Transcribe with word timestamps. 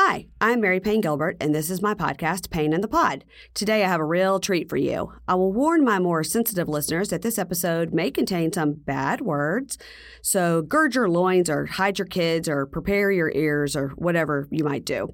Hi, 0.00 0.28
I'm 0.40 0.60
Mary 0.60 0.78
Payne 0.78 1.00
Gilbert, 1.00 1.38
and 1.40 1.52
this 1.52 1.70
is 1.70 1.82
my 1.82 1.92
podcast, 1.92 2.50
Pain 2.50 2.72
in 2.72 2.82
the 2.82 2.86
Pod. 2.86 3.24
Today 3.52 3.82
I 3.82 3.88
have 3.88 3.98
a 3.98 4.04
real 4.04 4.38
treat 4.38 4.70
for 4.70 4.76
you. 4.76 5.12
I 5.26 5.34
will 5.34 5.52
warn 5.52 5.84
my 5.84 5.98
more 5.98 6.22
sensitive 6.22 6.68
listeners 6.68 7.08
that 7.08 7.22
this 7.22 7.36
episode 7.36 7.92
may 7.92 8.12
contain 8.12 8.52
some 8.52 8.74
bad 8.74 9.20
words, 9.20 9.76
so 10.22 10.62
gird 10.62 10.94
your 10.94 11.08
loins 11.08 11.50
or 11.50 11.66
hide 11.66 11.98
your 11.98 12.06
kids 12.06 12.48
or 12.48 12.64
prepare 12.64 13.10
your 13.10 13.32
ears 13.34 13.74
or 13.74 13.88
whatever 13.96 14.46
you 14.52 14.62
might 14.62 14.84
do. 14.84 15.08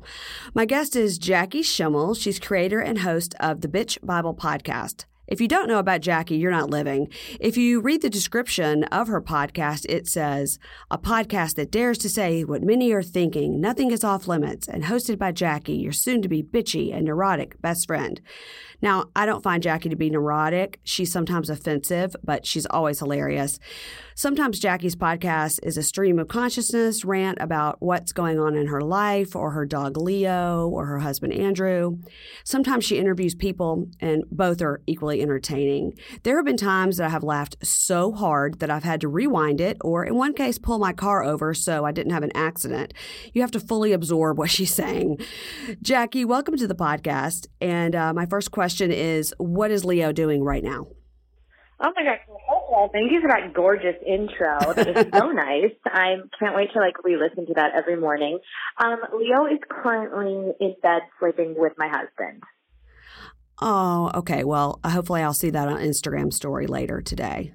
My 0.53 0.67
guest 0.67 0.97
is 0.97 1.17
Jackie 1.17 1.63
Schimmel. 1.63 2.13
She's 2.13 2.39
creator 2.39 2.81
and 2.81 2.99
host 2.99 3.35
of 3.41 3.63
the 3.63 3.69
Bitch 3.69 3.97
Bible 4.05 4.35
podcast. 4.35 5.07
If 5.27 5.41
you 5.41 5.49
don't 5.49 5.69
know 5.69 5.79
about 5.79 6.03
Jackie, 6.03 6.37
you're 6.37 6.51
not 6.51 6.71
living. 6.71 7.09
If 7.41 7.57
you 7.57 7.81
read 7.81 8.03
the 8.03 8.11
description 8.11 8.85
of 8.85 9.09
her 9.09 9.23
podcast, 9.23 9.87
it 9.89 10.07
says, 10.07 10.59
a 10.91 10.99
podcast 10.99 11.55
that 11.55 11.71
dares 11.71 11.99
to 11.99 12.09
say 12.09 12.45
what 12.45 12.63
many 12.63 12.93
are 12.93 13.03
thinking, 13.03 13.61
nothing 13.61 13.91
is 13.91 14.05
off 14.05 14.29
limits, 14.29 14.69
and 14.69 14.85
hosted 14.85 15.19
by 15.19 15.33
Jackie, 15.33 15.75
your 15.75 15.93
soon 15.93 16.21
to 16.23 16.29
be 16.29 16.43
bitchy 16.43 16.95
and 16.95 17.07
neurotic 17.07 17.61
best 17.63 17.87
friend. 17.87 18.21
Now, 18.83 19.07
I 19.17 19.25
don't 19.25 19.43
find 19.43 19.63
Jackie 19.63 19.89
to 19.89 19.97
be 19.97 20.11
neurotic. 20.11 20.79
She's 20.85 21.11
sometimes 21.11 21.49
offensive, 21.49 22.15
but 22.23 22.45
she's 22.45 22.67
always 22.67 22.99
hilarious. 22.99 23.59
Sometimes 24.17 24.61
Jackie's 24.61 24.95
podcast 24.95 25.59
is 25.65 25.77
a 25.77 25.83
stream 25.83 26.21
of 26.21 26.29
consciousness 26.29 27.05
rant 27.05 27.37
about 27.41 27.83
what's 27.83 28.13
going 28.13 28.39
on 28.39 28.55
in 28.55 28.69
her 28.69 28.81
life 28.81 29.35
or 29.35 29.51
her 29.51 29.67
dog 29.67 29.97
Leo 29.97 30.69
or 30.69 30.87
her 30.87 31.01
husband 31.01 31.33
Andrew. 31.33 31.99
Sometimes 32.45 32.85
she 32.85 32.97
interviews 32.97 33.35
people, 33.35 33.89
and 33.99 34.23
both 34.31 34.63
are 34.63 34.81
equally 34.87 35.21
entertaining. 35.21 35.95
There 36.23 36.37
have 36.37 36.45
been 36.45 36.57
times 36.57 36.99
that 36.99 37.07
I 37.07 37.09
have 37.09 37.25
laughed 37.25 37.57
so 37.67 38.13
hard 38.13 38.61
that 38.61 38.71
I've 38.71 38.85
had 38.85 39.01
to 39.01 39.09
rewind 39.09 39.61
it, 39.61 39.79
or 39.81 40.05
in 40.05 40.15
one 40.15 40.33
case, 40.33 40.59
pull 40.59 40.79
my 40.79 40.93
car 40.93 41.25
over 41.25 41.53
so 41.53 41.85
I 41.85 41.91
didn't 41.91 42.13
have 42.13 42.23
an 42.23 42.37
accident. 42.37 42.95
You 43.33 43.41
have 43.41 43.51
to 43.51 43.61
fully 43.61 43.93
absorb 43.93 44.39
what 44.39 44.51
she's 44.53 44.73
saying. 44.73 45.19
Jackie, 45.83 46.25
welcome 46.25 46.57
to 46.57 46.69
the 46.69 46.77
podcast. 46.77 47.49
And 47.61 47.97
uh, 47.97 48.15
my 48.15 48.27
first 48.27 48.53
question 48.53 48.93
is 48.93 49.35
what 49.39 49.73
is 49.73 49.85
Leo 49.85 50.13
doing 50.13 50.45
right 50.45 50.63
now? 50.63 50.87
Oh 51.81 51.91
my 51.97 52.05
gosh. 52.05 52.21
Well, 52.49 52.91
thank 52.93 53.13
you 53.13 53.21
for 53.21 53.29
that 53.29 53.55
gorgeous 53.55 53.97
intro. 54.07 54.75
That 54.75 54.89
is 54.89 55.07
so 55.13 55.27
nice. 55.33 55.73
I 55.87 56.17
can't 56.39 56.57
wait 56.57 56.73
to 56.73 56.81
like 56.81 57.03
re-listen 57.05 57.47
to 57.47 57.55
that 57.55 57.73
every 57.75 57.97
morning. 57.97 58.39
Um, 58.83 58.99
Leo 59.17 59.47
is 59.47 59.61
currently 59.69 60.53
in 60.61 60.75
bed 60.83 61.03
sleeping 61.21 61.55
with 61.57 61.73
my 61.79 61.89
husband. 61.89 62.43
Oh, 63.61 64.11
okay. 64.17 64.45
Well, 64.45 64.81
hopefully 64.85 65.23
I'll 65.23 65.35
see 65.35 65.51
that 65.51 65.69
on 65.69 65.79
Instagram 65.79 66.33
story 66.33 66.67
later 66.67 67.01
today. 67.01 67.55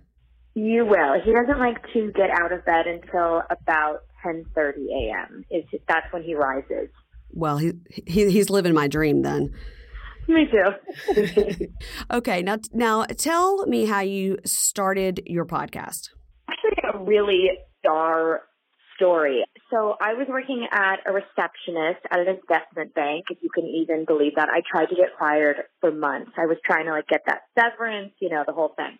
You 0.55 0.85
will. 0.85 1.19
He 1.23 1.33
doesn't 1.33 1.59
like 1.59 1.81
to 1.93 2.11
get 2.13 2.29
out 2.31 2.51
of 2.51 2.65
bed 2.65 2.87
until 2.87 3.43
about 3.49 4.03
10:30 4.25 4.87
a.m. 4.91 5.45
Is 5.51 5.63
that's 5.87 6.11
when 6.11 6.23
he 6.23 6.35
rises. 6.35 6.89
Well, 7.31 7.57
he, 7.57 7.73
he 8.07 8.31
he's 8.31 8.49
living 8.49 8.73
my 8.73 8.87
dream 8.87 9.21
then. 9.21 9.53
Me 10.27 10.47
too. 10.51 11.67
okay, 12.11 12.41
now 12.41 12.57
now 12.73 13.03
tell 13.03 13.65
me 13.65 13.85
how 13.85 14.01
you 14.01 14.37
started 14.45 15.23
your 15.25 15.45
podcast. 15.45 16.09
Actually, 16.49 16.77
a 16.93 17.03
really 17.03 17.49
star 17.79 18.41
story. 18.95 19.43
So 19.71 19.95
I 20.01 20.13
was 20.13 20.27
working 20.27 20.67
at 20.71 20.97
a 21.07 21.13
receptionist 21.13 22.05
at 22.11 22.19
an 22.19 22.27
investment 22.27 22.93
bank, 22.93 23.25
if 23.29 23.37
you 23.41 23.49
can 23.53 23.65
even 23.65 24.05
believe 24.05 24.35
that. 24.35 24.49
I 24.49 24.61
tried 24.69 24.87
to 24.87 24.95
get 24.95 25.09
fired 25.17 25.55
for 25.79 25.91
months. 25.91 26.31
I 26.37 26.45
was 26.45 26.57
trying 26.65 26.85
to 26.85 26.91
like 26.91 27.07
get 27.07 27.21
that 27.27 27.41
severance, 27.57 28.11
you 28.19 28.29
know, 28.29 28.43
the 28.45 28.53
whole 28.53 28.73
thing. 28.75 28.97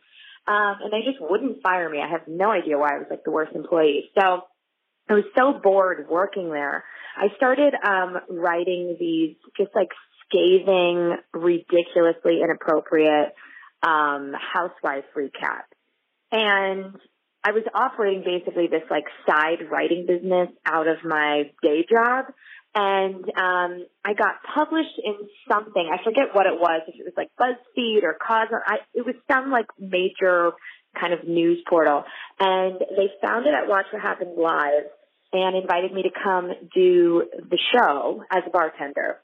Um, 0.47 0.77
and 0.81 0.93
they 0.93 1.05
just 1.05 1.19
wouldn't 1.19 1.61
fire 1.61 1.89
me. 1.89 1.99
I 1.99 2.09
have 2.09 2.27
no 2.27 2.49
idea 2.49 2.77
why 2.77 2.95
I 2.95 2.97
was 2.97 3.07
like 3.09 3.23
the 3.23 3.31
worst 3.31 3.55
employee. 3.55 4.09
So 4.17 4.41
I 5.09 5.13
was 5.13 5.25
so 5.37 5.59
bored 5.61 6.07
working 6.09 6.49
there. 6.49 6.83
I 7.17 7.27
started 7.35 7.73
um, 7.85 8.17
writing 8.29 8.95
these 8.99 9.35
just 9.57 9.75
like 9.75 9.89
scathing, 10.29 11.17
ridiculously 11.33 12.41
inappropriate 12.43 13.33
um, 13.83 14.33
housewife 14.33 15.05
recap. 15.15 15.63
And 16.31 16.95
I 17.43 17.51
was 17.51 17.63
operating 17.73 18.23
basically 18.23 18.67
this 18.67 18.83
like 18.89 19.05
side 19.27 19.69
writing 19.71 20.05
business 20.07 20.49
out 20.65 20.87
of 20.87 20.97
my 21.03 21.51
day 21.63 21.85
job. 21.89 22.25
And 22.75 23.25
um, 23.25 23.85
I 24.05 24.13
got 24.13 24.35
published 24.53 24.99
in 25.03 25.15
something. 25.51 25.89
I 25.91 26.03
forget 26.03 26.33
what 26.33 26.45
it 26.45 26.59
was. 26.59 26.81
If 26.87 26.95
it 26.99 27.05
was 27.05 27.13
like 27.17 27.29
BuzzFeed 27.39 28.03
or 28.03 28.15
Cosmo, 28.25 28.59
I, 28.65 28.77
it 28.93 29.05
was 29.05 29.15
some 29.31 29.49
like 29.49 29.65
major 29.79 30.51
kind 30.99 31.13
of 31.13 31.27
news 31.27 31.63
portal. 31.67 32.03
And 32.39 32.79
they 32.79 33.09
found 33.25 33.47
it 33.47 33.53
at 33.53 33.67
Watch 33.67 33.85
What 33.91 34.01
Happens 34.01 34.37
Live 34.37 34.83
and 35.33 35.55
invited 35.55 35.93
me 35.93 36.03
to 36.03 36.09
come 36.23 36.51
do 36.73 37.23
the 37.49 37.57
show 37.73 38.23
as 38.31 38.43
a 38.45 38.49
bartender. 38.49 39.17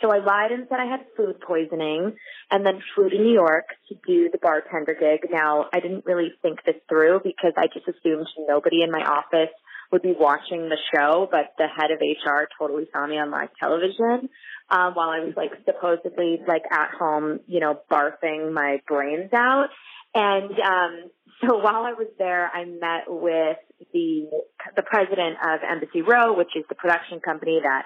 So 0.00 0.12
I 0.12 0.18
lied 0.18 0.52
and 0.52 0.66
said 0.68 0.78
I 0.78 0.86
had 0.86 1.00
food 1.16 1.40
poisoning 1.40 2.14
and 2.50 2.64
then 2.64 2.80
flew 2.94 3.10
to 3.10 3.18
New 3.18 3.32
York 3.32 3.66
to 3.88 3.96
do 4.06 4.30
the 4.30 4.38
bartender 4.38 4.94
gig. 4.94 5.28
Now, 5.30 5.66
I 5.72 5.80
didn't 5.80 6.06
really 6.06 6.30
think 6.40 6.60
this 6.64 6.76
through 6.88 7.20
because 7.24 7.52
I 7.56 7.66
just 7.66 7.88
assumed 7.88 8.26
nobody 8.46 8.82
in 8.82 8.92
my 8.92 9.02
office 9.02 9.52
would 9.90 10.02
be 10.02 10.14
watching 10.18 10.68
the 10.68 10.76
show, 10.94 11.28
but 11.30 11.54
the 11.56 11.66
head 11.66 11.90
of 11.90 11.98
HR 12.00 12.46
totally 12.58 12.86
saw 12.92 13.06
me 13.06 13.18
on 13.18 13.30
live 13.30 13.48
television 13.58 14.28
um, 14.70 14.94
while 14.94 15.08
I 15.08 15.20
was 15.20 15.34
like 15.36 15.50
supposedly 15.64 16.40
like 16.46 16.62
at 16.70 16.90
home, 16.98 17.40
you 17.46 17.60
know, 17.60 17.80
barfing 17.90 18.52
my 18.52 18.80
brains 18.86 19.30
out. 19.32 19.68
And 20.14 20.50
um, 20.50 21.10
so 21.40 21.58
while 21.58 21.84
I 21.84 21.92
was 21.92 22.08
there, 22.18 22.50
I 22.52 22.64
met 22.64 23.04
with 23.08 23.56
the 23.92 24.28
the 24.76 24.82
president 24.82 25.36
of 25.42 25.60
Embassy 25.68 26.02
Row, 26.02 26.36
which 26.36 26.54
is 26.56 26.64
the 26.68 26.74
production 26.74 27.20
company 27.20 27.60
that 27.62 27.84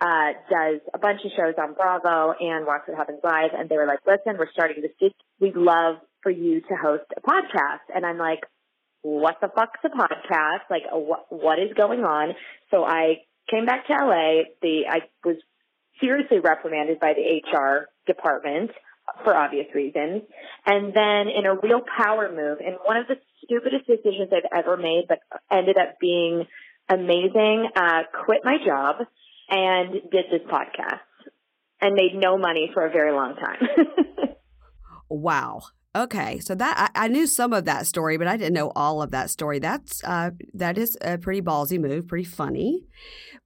uh, 0.00 0.32
does 0.50 0.80
a 0.92 0.98
bunch 0.98 1.20
of 1.24 1.30
shows 1.36 1.54
on 1.58 1.74
Bravo 1.74 2.34
and 2.38 2.66
Watch 2.66 2.82
What 2.86 2.96
Happens 2.96 3.20
Live. 3.24 3.50
And 3.56 3.68
they 3.68 3.76
were 3.76 3.86
like, 3.86 4.00
listen, 4.06 4.38
we're 4.38 4.50
starting 4.52 4.82
this. 4.82 5.12
We'd 5.40 5.56
love 5.56 5.96
for 6.22 6.30
you 6.30 6.60
to 6.60 6.74
host 6.76 7.04
a 7.16 7.20
podcast. 7.20 7.88
And 7.94 8.04
I'm 8.04 8.18
like, 8.18 8.40
what 9.02 9.36
the 9.40 9.48
fuck's 9.54 9.80
a 9.84 9.88
podcast? 9.88 10.68
Like, 10.70 10.82
what, 10.92 11.26
what 11.30 11.58
is 11.58 11.72
going 11.76 12.00
on? 12.00 12.34
So 12.70 12.84
I 12.84 13.22
came 13.50 13.64
back 13.64 13.86
to 13.86 13.92
LA. 13.92 14.42
The, 14.60 14.82
I 14.90 15.00
was 15.24 15.36
seriously 16.00 16.40
reprimanded 16.40 17.00
by 17.00 17.14
the 17.14 17.40
HR 17.50 17.88
department 18.06 18.70
for 19.24 19.34
obvious 19.34 19.66
reasons. 19.74 20.22
And 20.66 20.92
then 20.92 21.28
in 21.28 21.46
a 21.46 21.54
real 21.54 21.80
power 21.96 22.28
move, 22.28 22.58
in 22.60 22.74
one 22.84 22.96
of 22.96 23.06
the 23.06 23.16
stupidest 23.44 23.86
decisions 23.86 24.30
I've 24.32 24.50
ever 24.64 24.76
made, 24.76 25.04
but 25.08 25.20
ended 25.50 25.78
up 25.78 25.98
being 26.00 26.44
amazing, 26.88 27.68
uh, 27.76 28.02
quit 28.24 28.40
my 28.44 28.56
job 28.64 29.06
and 29.48 29.92
did 30.10 30.26
this 30.30 30.42
podcast 30.50 31.00
and 31.80 31.94
made 31.94 32.14
no 32.14 32.38
money 32.38 32.70
for 32.72 32.86
a 32.86 32.90
very 32.90 33.12
long 33.12 33.36
time. 33.36 34.28
wow. 35.08 35.62
Okay, 35.94 36.40
so 36.40 36.54
that 36.54 36.92
I, 36.94 37.06
I, 37.06 37.08
knew 37.08 37.26
some 37.26 37.54
of 37.54 37.64
that 37.64 37.86
story, 37.86 38.18
but 38.18 38.26
I 38.26 38.36
didn't 38.36 38.52
know 38.52 38.70
all 38.76 39.00
of 39.00 39.12
that 39.12 39.30
story. 39.30 39.58
That's 39.58 40.04
uh, 40.04 40.32
that 40.52 40.76
is 40.76 40.96
a 41.00 41.16
pretty 41.16 41.40
ballsy 41.40 41.80
move, 41.80 42.06
pretty 42.06 42.24
funny. 42.24 42.84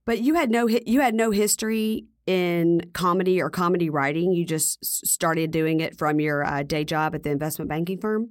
But 0.05 0.21
you 0.21 0.35
had 0.35 0.51
no 0.51 0.67
you 0.67 1.01
had 1.01 1.15
no 1.15 1.31
history 1.31 2.07
in 2.27 2.91
comedy 2.93 3.41
or 3.41 3.51
comedy 3.51 3.89
writing. 3.89 4.33
You 4.33 4.45
just 4.45 4.85
started 4.85 5.53
doing 5.53 5.79
it 5.79 5.97
from 5.97 6.19
your 6.19 6.45
uh, 6.45 6.65
day 6.65 6.83
job 6.83 7.15
at 7.15 7.23
the 7.23 7.31
investment 7.31 7.69
banking 7.69 8.01
firm. 8.01 8.31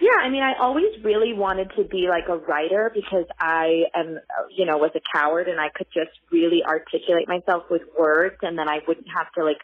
Yeah, 0.00 0.14
I 0.20 0.28
mean, 0.30 0.42
I 0.42 0.54
always 0.60 0.92
really 1.02 1.32
wanted 1.32 1.72
to 1.76 1.82
be 1.82 2.06
like 2.08 2.28
a 2.28 2.36
writer 2.36 2.90
because 2.94 3.24
I 3.40 3.84
am, 3.94 4.18
you 4.56 4.64
know, 4.64 4.78
was 4.78 4.92
a 4.94 5.00
coward 5.12 5.48
and 5.48 5.60
I 5.60 5.70
could 5.74 5.88
just 5.92 6.12
really 6.30 6.62
articulate 6.64 7.26
myself 7.26 7.64
with 7.68 7.82
words 7.98 8.36
and 8.42 8.56
then 8.56 8.68
I 8.68 8.78
wouldn't 8.86 9.08
have 9.14 9.26
to 9.32 9.44
like 9.44 9.58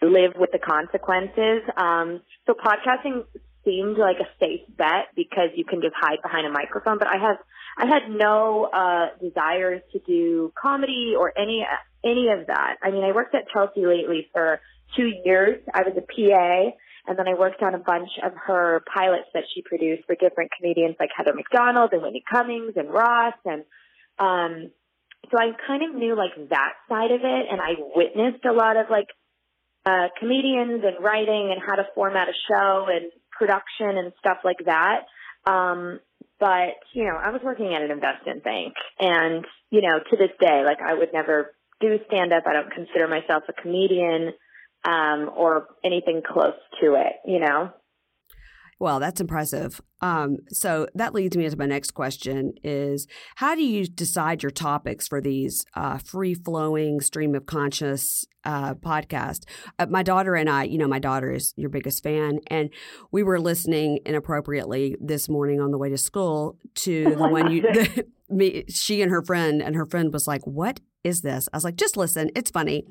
live 0.00 0.32
with 0.38 0.52
the 0.52 0.58
consequences. 0.58 1.68
Um, 1.76 2.22
so 2.46 2.54
podcasting 2.54 3.24
seemed 3.62 3.98
like 3.98 4.16
a 4.20 4.28
safe 4.40 4.64
bet 4.78 5.12
because 5.14 5.50
you 5.54 5.66
can 5.66 5.82
just 5.82 5.94
hide 6.00 6.22
behind 6.22 6.46
a 6.46 6.50
microphone, 6.50 6.98
but 6.98 7.08
I 7.08 7.18
have, 7.18 7.36
I 7.76 7.86
had 7.86 8.10
no, 8.10 8.70
uh, 8.72 9.08
desires 9.20 9.82
to 9.92 9.98
do 9.98 10.50
comedy 10.60 11.12
or 11.18 11.38
any, 11.38 11.66
any 12.02 12.28
of 12.28 12.46
that. 12.46 12.76
I 12.82 12.90
mean, 12.90 13.04
I 13.04 13.12
worked 13.12 13.34
at 13.34 13.50
Chelsea 13.52 13.84
lately 13.84 14.28
for 14.32 14.60
two 14.96 15.12
years. 15.26 15.60
I 15.74 15.82
was 15.82 15.92
a 15.98 16.00
PA 16.00 16.76
and 17.08 17.18
then 17.18 17.26
I 17.26 17.34
worked 17.34 17.62
on 17.62 17.74
a 17.74 17.78
bunch 17.78 18.10
of 18.22 18.32
her 18.46 18.82
pilots 18.94 19.28
that 19.34 19.44
she 19.54 19.62
produced 19.62 20.04
for 20.06 20.14
different 20.14 20.50
comedians 20.56 20.96
like 21.00 21.10
Heather 21.16 21.34
McDonald 21.34 21.92
and 21.92 22.02
Whitney 22.02 22.22
Cummings 22.30 22.74
and 22.76 22.90
Ross. 22.90 23.34
And, 23.44 23.64
um, 24.18 24.70
So 25.30 25.36
I 25.36 25.50
kind 25.66 25.82
of 25.82 25.94
knew 25.94 26.14
like 26.16 26.34
that 26.50 26.74
side 26.88 27.10
of 27.10 27.20
it 27.22 27.46
and 27.50 27.60
I 27.60 27.72
witnessed 27.94 28.44
a 28.44 28.52
lot 28.52 28.76
of 28.76 28.86
like 28.88 29.08
uh, 29.84 30.08
comedians 30.18 30.84
and 30.84 31.02
writing 31.02 31.50
and 31.52 31.60
how 31.60 31.74
to 31.74 31.86
format 31.94 32.28
a 32.28 32.36
show 32.48 32.86
and 32.88 33.10
production 33.30 33.98
and 33.98 34.12
stuff 34.18 34.38
like 34.44 34.62
that. 34.66 35.06
Um, 35.46 36.00
but, 36.38 36.78
you 36.92 37.04
know, 37.04 37.16
I 37.16 37.30
was 37.30 37.40
working 37.42 37.74
at 37.74 37.82
an 37.82 37.90
investment 37.90 38.44
bank 38.44 38.74
and, 39.00 39.44
you 39.70 39.80
know, 39.82 39.98
to 39.98 40.16
this 40.16 40.30
day, 40.40 40.62
like 40.64 40.78
I 40.80 40.94
would 40.94 41.12
never 41.12 41.54
do 41.80 41.98
stand 42.06 42.32
up. 42.32 42.44
I 42.46 42.52
don't 42.52 42.70
consider 42.70 43.08
myself 43.08 43.42
a 43.48 43.52
comedian, 43.52 44.32
um, 44.84 45.30
or 45.36 45.66
anything 45.84 46.22
close 46.26 46.54
to 46.80 46.94
it, 46.94 47.14
you 47.24 47.40
know? 47.40 47.72
Well, 48.80 49.00
that's 49.00 49.20
impressive. 49.20 49.80
Um, 50.00 50.36
so 50.50 50.86
that 50.94 51.12
leads 51.12 51.36
me 51.36 51.44
into 51.44 51.58
my 51.58 51.66
next 51.66 51.92
question: 51.92 52.52
Is 52.62 53.08
how 53.34 53.56
do 53.56 53.64
you 53.64 53.86
decide 53.86 54.42
your 54.42 54.50
topics 54.50 55.08
for 55.08 55.20
these 55.20 55.64
uh, 55.74 55.98
free 55.98 56.34
flowing 56.34 57.00
stream 57.00 57.34
of 57.34 57.46
conscious 57.46 58.24
uh, 58.44 58.74
podcast? 58.74 59.46
Uh, 59.80 59.86
my 59.90 60.04
daughter 60.04 60.36
and 60.36 60.48
I, 60.48 60.62
you 60.62 60.78
know, 60.78 60.86
my 60.86 61.00
daughter 61.00 61.32
is 61.32 61.54
your 61.56 61.70
biggest 61.70 62.04
fan, 62.04 62.38
and 62.46 62.70
we 63.10 63.24
were 63.24 63.40
listening 63.40 63.98
inappropriately 64.06 64.96
this 65.00 65.28
morning 65.28 65.60
on 65.60 65.72
the 65.72 65.78
way 65.78 65.88
to 65.88 65.98
school 65.98 66.56
to 66.76 67.16
the 67.16 67.28
one 67.28 67.50
you. 67.50 67.62
The, 67.72 68.06
me, 68.30 68.64
she 68.68 69.00
and 69.00 69.10
her 69.10 69.22
friend, 69.22 69.62
and 69.62 69.74
her 69.74 69.86
friend 69.86 70.12
was 70.12 70.28
like, 70.28 70.46
"What 70.46 70.80
is 71.04 71.22
this?" 71.22 71.48
I 71.52 71.56
was 71.56 71.64
like, 71.64 71.76
"Just 71.76 71.96
listen, 71.96 72.30
it's 72.34 72.50
funny." 72.50 72.84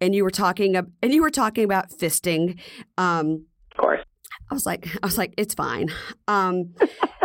And 0.00 0.14
you 0.14 0.24
were 0.24 0.30
talking, 0.30 0.76
and 0.76 1.12
you 1.12 1.22
were 1.22 1.30
talking 1.30 1.64
about 1.64 1.90
fisting. 1.90 2.58
Um, 2.96 3.46
of 3.72 3.78
course 3.78 4.00
I 4.50 4.54
was 4.54 4.66
like, 4.66 4.88
I 5.02 5.06
was 5.06 5.18
like, 5.18 5.34
it's 5.36 5.54
fine. 5.54 5.90
Um, 6.28 6.74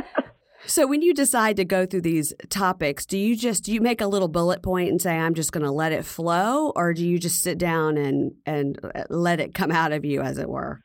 so 0.66 0.88
when 0.88 1.02
you 1.02 1.14
decide 1.14 1.58
to 1.58 1.66
go 1.66 1.86
through 1.86 2.02
these 2.02 2.34
topics, 2.50 3.06
do 3.06 3.18
you 3.18 3.36
just 3.36 3.64
do 3.64 3.74
you 3.74 3.82
make 3.82 4.02
a 4.02 4.08
little 4.08 4.28
bullet 4.28 4.64
point 4.64 4.90
and 4.90 5.02
say, 5.02 5.18
I'm 5.18 5.36
just 5.36 5.52
going 5.52 5.66
to 5.66 5.72
let 5.72 5.92
it 5.92 6.06
flow, 6.06 6.72
or 6.76 6.94
do 6.94 7.06
you 7.06 7.20
just 7.20 7.42
sit 7.42 7.58
down 7.58 7.98
and 7.98 8.34
and 8.46 8.80
uh, 8.84 9.04
let 9.10 9.40
it 9.40 9.54
come 9.54 9.72
out 9.72 9.92
of 9.92 10.04
you, 10.04 10.22
as 10.22 10.38
it 10.38 10.50
were? 10.50 10.82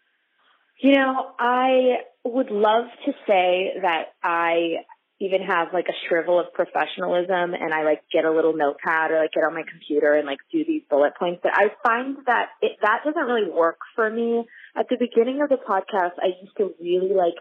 You 0.82 0.92
know, 0.92 1.30
I 1.38 1.98
would 2.24 2.50
love 2.50 2.84
to 3.06 3.12
say 3.26 3.72
that 3.80 4.08
I 4.22 4.84
even 5.20 5.40
have 5.42 5.68
like 5.72 5.86
a 5.88 5.96
shrivel 6.08 6.38
of 6.38 6.52
professionalism 6.52 7.54
and 7.54 7.72
I 7.72 7.84
like 7.84 8.02
get 8.12 8.24
a 8.24 8.30
little 8.30 8.54
notepad 8.54 9.10
or 9.10 9.20
like 9.20 9.32
get 9.32 9.44
on 9.44 9.54
my 9.54 9.64
computer 9.68 10.14
and 10.14 10.26
like 10.26 10.38
do 10.52 10.64
these 10.66 10.82
bullet 10.90 11.14
points. 11.18 11.40
But 11.42 11.52
I 11.54 11.68
find 11.82 12.18
that 12.26 12.48
it, 12.60 12.72
that 12.82 13.00
doesn't 13.04 13.24
really 13.24 13.50
work 13.50 13.78
for 13.94 14.10
me. 14.10 14.44
At 14.76 14.86
the 14.90 14.96
beginning 15.00 15.40
of 15.40 15.48
the 15.48 15.56
podcast, 15.56 16.20
I 16.22 16.36
used 16.42 16.56
to 16.58 16.74
really 16.80 17.14
like 17.14 17.34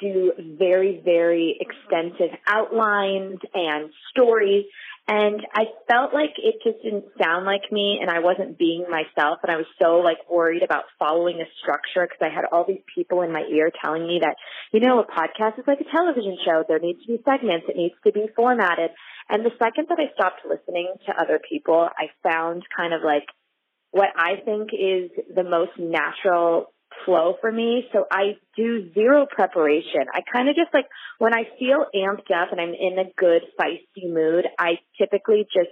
do 0.00 0.32
very, 0.58 1.00
very 1.04 1.58
extensive 1.60 2.36
outlines 2.46 3.38
and 3.54 3.90
stories. 4.10 4.64
And 5.06 5.40
I 5.52 5.64
felt 5.90 6.14
like 6.14 6.32
it 6.38 6.64
just 6.64 6.82
didn't 6.82 7.04
sound 7.20 7.44
like 7.44 7.70
me 7.70 7.98
and 8.00 8.10
I 8.10 8.20
wasn't 8.20 8.56
being 8.56 8.86
myself. 8.88 9.38
And 9.42 9.52
I 9.52 9.56
was 9.56 9.66
so 9.80 10.00
like 10.00 10.16
worried 10.30 10.62
about 10.62 10.84
following 10.98 11.42
a 11.42 11.48
structure 11.60 12.08
because 12.08 12.24
I 12.24 12.34
had 12.34 12.46
all 12.50 12.64
these 12.66 12.80
people 12.94 13.20
in 13.20 13.30
my 13.30 13.44
ear 13.52 13.70
telling 13.84 14.06
me 14.06 14.20
that, 14.22 14.36
you 14.72 14.80
know, 14.80 15.00
a 15.00 15.04
podcast 15.04 15.58
is 15.58 15.66
like 15.66 15.80
a 15.80 15.90
television 15.92 16.38
show. 16.46 16.64
There 16.66 16.78
needs 16.78 17.04
to 17.04 17.12
be 17.12 17.22
segments. 17.22 17.66
It 17.68 17.76
needs 17.76 17.94
to 18.06 18.12
be 18.12 18.28
formatted. 18.34 18.90
And 19.28 19.44
the 19.44 19.52
second 19.60 19.88
that 19.90 20.00
I 20.00 20.12
stopped 20.14 20.40
listening 20.48 20.88
to 21.06 21.20
other 21.20 21.38
people, 21.38 21.88
I 21.92 22.08
found 22.22 22.62
kind 22.74 22.94
of 22.94 23.02
like 23.04 23.28
what 23.90 24.08
I 24.16 24.40
think 24.42 24.70
is 24.72 25.10
the 25.32 25.44
most 25.44 25.78
natural 25.78 26.73
flow 27.04 27.36
for 27.40 27.50
me. 27.50 27.86
So 27.92 28.06
I 28.10 28.36
do 28.56 28.92
zero 28.94 29.26
preparation. 29.30 30.06
I 30.12 30.20
kind 30.32 30.48
of 30.48 30.56
just 30.56 30.72
like 30.72 30.86
when 31.18 31.34
I 31.34 31.44
feel 31.58 31.86
amped 31.94 32.30
up 32.30 32.52
and 32.52 32.60
I'm 32.60 32.74
in 32.74 32.98
a 32.98 33.10
good 33.16 33.42
feisty 33.60 34.12
mood, 34.12 34.46
I 34.58 34.78
typically 34.98 35.46
just 35.52 35.70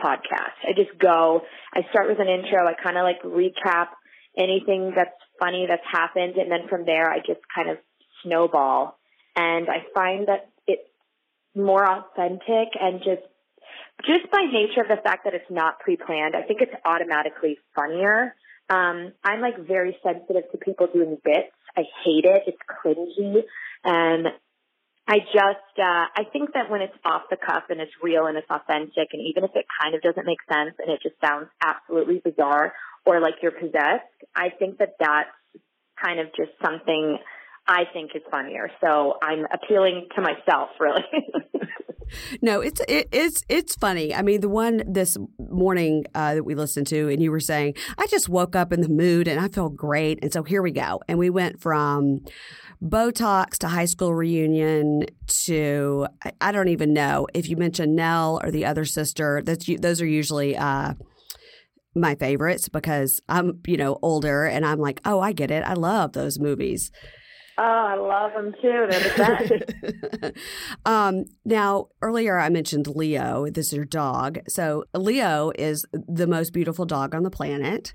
podcast. 0.00 0.56
I 0.62 0.72
just 0.76 0.98
go, 0.98 1.42
I 1.72 1.82
start 1.90 2.08
with 2.08 2.20
an 2.20 2.28
intro. 2.28 2.66
I 2.66 2.74
kind 2.74 2.96
of 2.96 3.04
like 3.04 3.22
recap 3.22 3.88
anything 4.36 4.92
that's 4.94 5.10
funny 5.38 5.66
that's 5.68 5.86
happened. 5.90 6.36
And 6.36 6.50
then 6.50 6.68
from 6.68 6.84
there, 6.84 7.10
I 7.10 7.18
just 7.18 7.40
kind 7.54 7.70
of 7.70 7.78
snowball. 8.22 8.98
And 9.34 9.68
I 9.68 9.84
find 9.94 10.28
that 10.28 10.50
it's 10.66 10.88
more 11.54 11.84
authentic 11.84 12.68
and 12.80 13.00
just 13.00 13.22
just 14.04 14.30
by 14.30 14.42
nature 14.52 14.82
of 14.82 14.88
the 14.88 15.02
fact 15.02 15.24
that 15.24 15.34
it's 15.34 15.50
not 15.50 15.80
pre-planned, 15.80 16.36
I 16.36 16.42
think 16.42 16.60
it's 16.60 16.74
automatically 16.84 17.58
funnier. 17.74 18.34
Um, 18.68 19.12
I'm 19.22 19.40
like 19.40 19.58
very 19.66 19.96
sensitive 20.02 20.50
to 20.52 20.58
people 20.58 20.88
doing 20.92 21.18
bits. 21.24 21.54
I 21.76 21.82
hate 22.04 22.24
it. 22.24 22.42
It's 22.46 22.58
cringy. 22.66 23.42
And 23.84 24.28
I 25.08 25.18
just, 25.18 25.78
uh, 25.78 26.06
I 26.16 26.24
think 26.32 26.52
that 26.54 26.68
when 26.68 26.82
it's 26.82 26.96
off 27.04 27.22
the 27.30 27.36
cuff 27.36 27.64
and 27.70 27.80
it's 27.80 27.92
real 28.02 28.26
and 28.26 28.36
it's 28.36 28.50
authentic 28.50 29.08
and 29.12 29.22
even 29.22 29.44
if 29.44 29.50
it 29.54 29.66
kind 29.80 29.94
of 29.94 30.02
doesn't 30.02 30.26
make 30.26 30.42
sense 30.52 30.74
and 30.80 30.90
it 30.90 31.00
just 31.00 31.14
sounds 31.24 31.46
absolutely 31.62 32.20
bizarre 32.24 32.72
or 33.04 33.20
like 33.20 33.34
you're 33.40 33.52
possessed, 33.52 34.10
I 34.34 34.50
think 34.58 34.78
that 34.78 34.96
that's 34.98 35.30
kind 36.02 36.18
of 36.18 36.26
just 36.34 36.50
something 36.62 37.18
I 37.68 37.84
think 37.92 38.12
is 38.14 38.22
funnier. 38.30 38.70
So 38.80 39.14
I'm 39.22 39.46
appealing 39.52 40.08
to 40.14 40.22
myself 40.22 40.70
really. 40.78 41.04
no, 42.42 42.60
it's 42.60 42.80
it, 42.88 43.08
it's 43.12 43.42
it's 43.48 43.74
funny. 43.74 44.14
I 44.14 44.22
mean, 44.22 44.40
the 44.40 44.48
one 44.48 44.82
this 44.86 45.16
morning 45.38 46.04
uh, 46.14 46.36
that 46.36 46.44
we 46.44 46.54
listened 46.54 46.86
to, 46.88 47.08
and 47.08 47.22
you 47.22 47.30
were 47.30 47.40
saying, 47.40 47.74
I 47.98 48.06
just 48.06 48.28
woke 48.28 48.54
up 48.54 48.72
in 48.72 48.80
the 48.80 48.88
mood 48.88 49.28
and 49.28 49.40
I 49.40 49.48
felt 49.48 49.76
great, 49.76 50.20
and 50.22 50.32
so 50.32 50.42
here 50.42 50.62
we 50.62 50.70
go. 50.70 51.00
And 51.08 51.18
we 51.18 51.30
went 51.30 51.60
from 51.60 52.20
Botox 52.82 53.58
to 53.58 53.68
high 53.68 53.86
school 53.86 54.14
reunion 54.14 55.06
to 55.44 56.06
I, 56.24 56.32
I 56.40 56.52
don't 56.52 56.68
even 56.68 56.92
know 56.92 57.26
if 57.34 57.48
you 57.48 57.56
mentioned 57.56 57.96
Nell 57.96 58.40
or 58.42 58.50
the 58.50 58.64
other 58.64 58.84
sister. 58.84 59.42
That's 59.44 59.68
those 59.80 60.00
are 60.00 60.06
usually. 60.06 60.56
Uh, 60.56 60.94
my 61.98 62.14
favorites 62.14 62.68
because 62.68 63.22
I'm, 63.26 63.60
you 63.66 63.78
know, 63.78 63.98
older 64.02 64.44
and 64.44 64.66
I'm 64.66 64.78
like, 64.78 65.00
oh, 65.06 65.18
I 65.20 65.32
get 65.32 65.50
it. 65.50 65.64
I 65.64 65.72
love 65.72 66.12
those 66.12 66.38
movies. 66.38 66.90
Oh, 67.58 67.62
I 67.62 67.94
love 67.94 68.32
them 68.34 68.54
too. 68.60 68.86
They're 68.90 69.00
the 69.00 70.22
best. 70.22 70.36
um, 70.84 71.24
now, 71.44 71.88
earlier 72.02 72.38
I 72.38 72.50
mentioned 72.50 72.86
Leo. 72.86 73.46
This 73.50 73.68
is 73.68 73.72
your 73.72 73.86
dog. 73.86 74.40
So, 74.48 74.84
Leo 74.94 75.52
is 75.58 75.86
the 75.92 76.26
most 76.26 76.52
beautiful 76.52 76.84
dog 76.84 77.14
on 77.14 77.22
the 77.22 77.30
planet. 77.30 77.94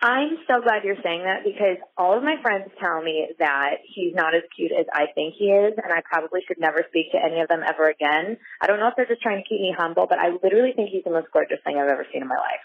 I'm 0.00 0.38
so 0.46 0.62
glad 0.62 0.84
you're 0.84 1.02
saying 1.02 1.24
that 1.24 1.42
because 1.42 1.82
all 1.96 2.16
of 2.16 2.22
my 2.22 2.36
friends 2.40 2.70
tell 2.78 3.02
me 3.02 3.34
that 3.40 3.82
he's 3.82 4.14
not 4.14 4.32
as 4.32 4.42
cute 4.54 4.70
as 4.70 4.86
I 4.94 5.10
think 5.12 5.34
he 5.36 5.46
is, 5.46 5.74
and 5.74 5.90
I 5.92 6.02
probably 6.06 6.40
should 6.46 6.60
never 6.60 6.84
speak 6.88 7.10
to 7.12 7.18
any 7.18 7.40
of 7.40 7.48
them 7.48 7.62
ever 7.66 7.90
again. 7.90 8.38
I 8.60 8.68
don't 8.68 8.78
know 8.78 8.86
if 8.86 8.94
they're 8.94 9.10
just 9.10 9.22
trying 9.22 9.42
to 9.42 9.48
keep 9.48 9.60
me 9.60 9.74
humble, 9.76 10.06
but 10.06 10.20
I 10.20 10.38
literally 10.40 10.70
think 10.76 10.90
he's 10.90 11.02
the 11.02 11.10
most 11.10 11.26
gorgeous 11.32 11.58
thing 11.64 11.78
I've 11.82 11.90
ever 11.90 12.06
seen 12.12 12.22
in 12.22 12.28
my 12.28 12.38
life. 12.38 12.62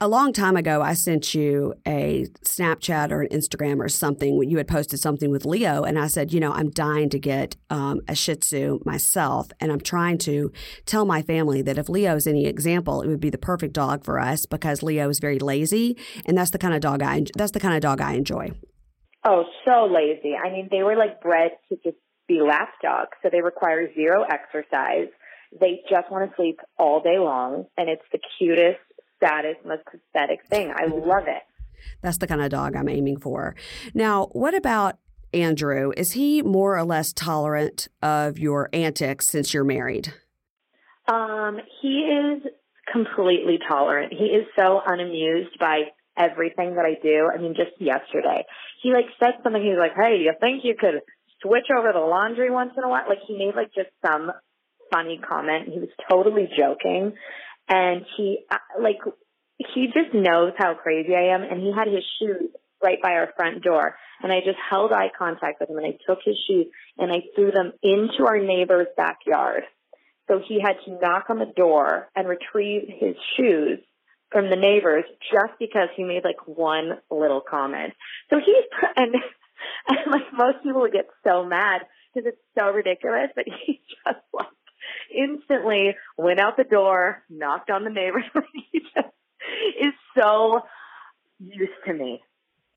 A 0.00 0.08
long 0.08 0.32
time 0.32 0.56
ago, 0.56 0.82
I 0.82 0.94
sent 0.94 1.34
you 1.34 1.74
a 1.86 2.26
Snapchat 2.44 3.10
or 3.10 3.22
an 3.22 3.28
Instagram 3.28 3.80
or 3.80 3.88
something. 3.88 4.42
You 4.42 4.56
had 4.58 4.68
posted 4.68 5.00
something 5.00 5.30
with 5.30 5.44
Leo, 5.44 5.82
and 5.82 5.98
I 5.98 6.06
said, 6.06 6.32
you 6.32 6.40
know, 6.40 6.52
I'm 6.52 6.70
dying 6.70 7.08
to 7.10 7.18
get 7.18 7.56
um, 7.70 8.00
a 8.08 8.14
Shih 8.14 8.36
Tzu 8.36 8.80
myself, 8.84 9.48
and 9.60 9.70
I'm 9.72 9.80
trying 9.80 10.18
to 10.18 10.52
tell 10.86 11.04
my 11.04 11.22
family 11.22 11.62
that 11.62 11.78
if 11.78 11.88
Leo 11.88 12.16
is 12.16 12.26
any 12.26 12.46
example, 12.46 13.02
it 13.02 13.08
would 13.08 13.20
be 13.20 13.30
the 13.30 13.38
perfect 13.38 13.72
dog 13.72 14.04
for 14.04 14.18
us 14.18 14.46
because 14.46 14.82
Leo 14.82 15.08
is 15.08 15.18
very 15.18 15.38
lazy, 15.38 15.96
and 16.26 16.36
that's 16.36 16.50
the 16.50 16.58
kind 16.58 16.74
of 16.74 16.80
dog 16.80 17.02
I 17.02 17.24
that's 17.36 17.52
the 17.52 17.60
kind 17.60 17.74
of 17.74 17.80
dog 17.80 18.00
I 18.00 18.14
enjoy. 18.14 18.52
Oh, 19.24 19.44
so 19.64 19.86
lazy. 19.86 20.34
I 20.34 20.50
mean, 20.50 20.68
they 20.70 20.82
were 20.82 20.96
like 20.96 21.20
bred 21.22 21.52
to 21.70 21.76
just 21.82 21.96
be 22.28 22.40
lap 22.40 22.70
dogs, 22.82 23.16
so 23.22 23.28
they 23.30 23.40
require 23.40 23.92
zero 23.94 24.24
exercise. 24.24 25.08
They 25.58 25.80
just 25.88 26.10
want 26.10 26.28
to 26.28 26.36
sleep 26.36 26.58
all 26.78 27.00
day 27.00 27.18
long, 27.18 27.66
and 27.76 27.88
it's 27.88 28.02
the 28.12 28.18
cutest 28.38 28.80
saddest, 29.20 29.64
most 29.64 29.82
pathetic 29.84 30.40
thing. 30.48 30.72
I 30.74 30.86
love 30.86 31.24
it. 31.26 31.42
That's 32.02 32.18
the 32.18 32.26
kind 32.26 32.42
of 32.42 32.50
dog 32.50 32.76
I'm 32.76 32.88
aiming 32.88 33.18
for. 33.18 33.54
Now, 33.94 34.28
what 34.32 34.54
about 34.54 34.98
Andrew? 35.32 35.92
Is 35.96 36.12
he 36.12 36.42
more 36.42 36.76
or 36.76 36.84
less 36.84 37.12
tolerant 37.12 37.88
of 38.02 38.38
your 38.38 38.70
antics 38.72 39.26
since 39.26 39.52
you're 39.52 39.64
married? 39.64 40.14
Um, 41.08 41.58
he 41.82 42.00
is 42.00 42.42
completely 42.90 43.58
tolerant. 43.68 44.12
He 44.12 44.26
is 44.26 44.46
so 44.58 44.80
unamused 44.86 45.58
by 45.58 45.84
everything 46.16 46.76
that 46.76 46.84
I 46.84 46.94
do. 47.02 47.30
I 47.32 47.38
mean, 47.38 47.54
just 47.54 47.72
yesterday, 47.80 48.44
he 48.82 48.92
like 48.92 49.06
said 49.18 49.34
something. 49.42 49.62
He 49.62 49.70
was 49.70 49.78
like, 49.78 49.96
"Hey, 49.96 50.18
you 50.18 50.32
think 50.40 50.64
you 50.64 50.74
could 50.78 51.02
switch 51.42 51.66
over 51.76 51.92
the 51.92 52.00
laundry 52.00 52.50
once 52.50 52.72
in 52.76 52.84
a 52.84 52.88
while?" 52.88 53.04
Like 53.08 53.18
he 53.26 53.36
made 53.36 53.54
like 53.54 53.74
just 53.74 53.90
some 54.04 54.30
funny 54.92 55.18
comment. 55.18 55.68
He 55.68 55.80
was 55.80 55.88
totally 56.08 56.48
joking, 56.56 57.14
and 57.68 58.02
he 58.16 58.40
uh, 58.50 58.58
like 58.80 58.98
he 59.58 59.86
just 59.86 60.14
knows 60.14 60.52
how 60.58 60.74
crazy 60.74 61.14
I 61.14 61.34
am 61.34 61.42
and 61.42 61.60
he 61.60 61.72
had 61.72 61.88
his 61.88 62.04
shoes 62.18 62.50
right 62.82 63.00
by 63.02 63.12
our 63.12 63.30
front 63.36 63.62
door 63.62 63.96
and 64.22 64.32
I 64.32 64.40
just 64.40 64.58
held 64.70 64.92
eye 64.92 65.10
contact 65.16 65.60
with 65.60 65.70
him 65.70 65.78
and 65.78 65.86
I 65.86 65.98
took 66.06 66.18
his 66.24 66.36
shoes 66.48 66.66
and 66.98 67.12
I 67.12 67.22
threw 67.34 67.50
them 67.50 67.72
into 67.82 68.26
our 68.26 68.38
neighbor's 68.38 68.88
backyard. 68.96 69.62
So 70.28 70.40
he 70.46 70.60
had 70.60 70.76
to 70.86 70.98
knock 71.00 71.26
on 71.28 71.38
the 71.38 71.52
door 71.56 72.08
and 72.16 72.26
retrieve 72.28 72.88
his 72.88 73.14
shoes 73.36 73.78
from 74.30 74.50
the 74.50 74.56
neighbors 74.56 75.04
just 75.30 75.52
because 75.58 75.88
he 75.96 76.02
made 76.02 76.24
like 76.24 76.46
one 76.46 76.98
little 77.10 77.40
comment. 77.40 77.92
So 78.30 78.36
he's, 78.38 78.64
and, 78.96 79.14
and 79.88 79.98
like 80.10 80.32
most 80.32 80.62
people 80.62 80.80
would 80.80 80.92
get 80.92 81.08
so 81.26 81.44
mad 81.44 81.82
because 82.12 82.28
it's 82.28 82.42
so 82.58 82.70
ridiculous, 82.70 83.30
but 83.34 83.44
he 83.66 83.80
just 84.04 84.24
like 84.32 84.46
instantly 85.16 85.96
went 86.16 86.40
out 86.40 86.56
the 86.56 86.64
door, 86.64 87.22
knocked 87.28 87.70
on 87.70 87.84
the 87.84 87.90
neighbor's 87.90 88.24
he 88.72 88.80
just 88.80 89.08
is 89.80 89.94
so 90.16 90.60
used 91.38 91.72
to 91.86 91.94
me. 91.94 92.20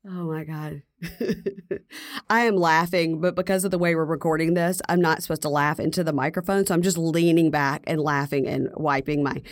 Oh 0.06 0.24
my 0.24 0.44
God. 0.44 0.82
I 2.30 2.42
am 2.42 2.56
laughing, 2.56 3.20
but 3.20 3.34
because 3.34 3.64
of 3.64 3.70
the 3.70 3.78
way 3.78 3.94
we're 3.94 4.04
recording 4.04 4.54
this, 4.54 4.80
I'm 4.88 5.00
not 5.00 5.22
supposed 5.22 5.42
to 5.42 5.48
laugh 5.48 5.80
into 5.80 6.04
the 6.04 6.12
microphone. 6.12 6.64
So 6.64 6.74
I'm 6.74 6.82
just 6.82 6.96
leaning 6.96 7.50
back 7.50 7.82
and 7.86 8.00
laughing 8.00 8.46
and 8.46 8.68
wiping 8.74 9.22
my 9.22 9.42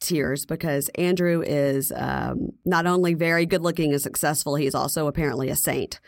tears 0.00 0.46
because 0.46 0.88
Andrew 0.90 1.42
is 1.44 1.92
um, 1.94 2.50
not 2.64 2.86
only 2.86 3.14
very 3.14 3.46
good 3.46 3.62
looking 3.62 3.92
and 3.92 4.00
successful, 4.00 4.54
he's 4.54 4.74
also 4.74 5.06
apparently 5.06 5.50
a 5.50 5.56
saint. 5.56 6.00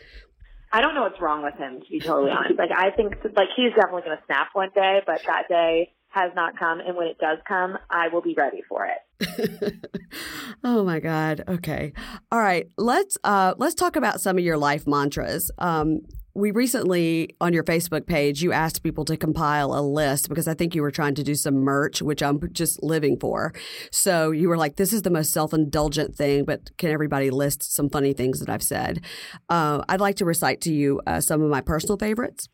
I 0.71 0.81
don't 0.81 0.95
know 0.95 1.01
what's 1.01 1.21
wrong 1.21 1.43
with 1.43 1.55
him, 1.55 1.81
to 1.81 1.89
be 1.89 1.99
totally 1.99 2.31
honest. 2.31 2.57
Like, 2.57 2.69
I 2.75 2.91
think, 2.91 3.15
like, 3.35 3.49
he's 3.55 3.73
definitely 3.75 4.03
going 4.03 4.17
to 4.17 4.23
snap 4.27 4.49
one 4.53 4.69
day, 4.73 5.01
but 5.05 5.21
that 5.25 5.47
day 5.49 5.93
has 6.09 6.31
not 6.35 6.57
come. 6.57 6.79
And 6.79 6.95
when 6.95 7.07
it 7.07 7.17
does 7.19 7.37
come, 7.47 7.77
I 7.89 8.07
will 8.09 8.21
be 8.21 8.35
ready 8.35 8.61
for 8.67 8.87
it. 8.87 9.75
oh 10.63 10.83
my 10.83 10.99
God. 10.99 11.43
Okay. 11.47 11.93
All 12.31 12.39
right. 12.39 12.67
Let's, 12.77 13.17
uh, 13.23 13.53
let's 13.57 13.75
talk 13.75 13.95
about 13.95 14.21
some 14.21 14.37
of 14.37 14.43
your 14.43 14.57
life 14.57 14.87
mantras. 14.87 15.51
Um, 15.59 16.01
we 16.35 16.51
recently 16.51 17.35
on 17.41 17.53
your 17.53 17.63
Facebook 17.63 18.07
page, 18.07 18.41
you 18.41 18.51
asked 18.51 18.81
people 18.81 19.03
to 19.05 19.17
compile 19.17 19.77
a 19.77 19.81
list 19.81 20.29
because 20.29 20.47
I 20.47 20.53
think 20.53 20.73
you 20.73 20.81
were 20.81 20.91
trying 20.91 21.15
to 21.15 21.23
do 21.23 21.35
some 21.35 21.55
merch, 21.55 22.01
which 22.01 22.23
I'm 22.23 22.39
just 22.53 22.81
living 22.81 23.17
for. 23.19 23.53
So 23.91 24.31
you 24.31 24.47
were 24.49 24.57
like, 24.57 24.77
this 24.77 24.93
is 24.93 25.01
the 25.01 25.09
most 25.09 25.31
self 25.31 25.53
indulgent 25.53 26.15
thing, 26.15 26.45
but 26.45 26.75
can 26.77 26.91
everybody 26.91 27.29
list 27.29 27.73
some 27.73 27.89
funny 27.89 28.13
things 28.13 28.39
that 28.39 28.49
I've 28.49 28.63
said? 28.63 29.03
Uh, 29.49 29.83
I'd 29.89 30.01
like 30.01 30.15
to 30.17 30.25
recite 30.25 30.61
to 30.61 30.73
you 30.73 31.01
uh, 31.05 31.19
some 31.19 31.41
of 31.41 31.49
my 31.49 31.61
personal 31.61 31.97
favorites. 31.97 32.47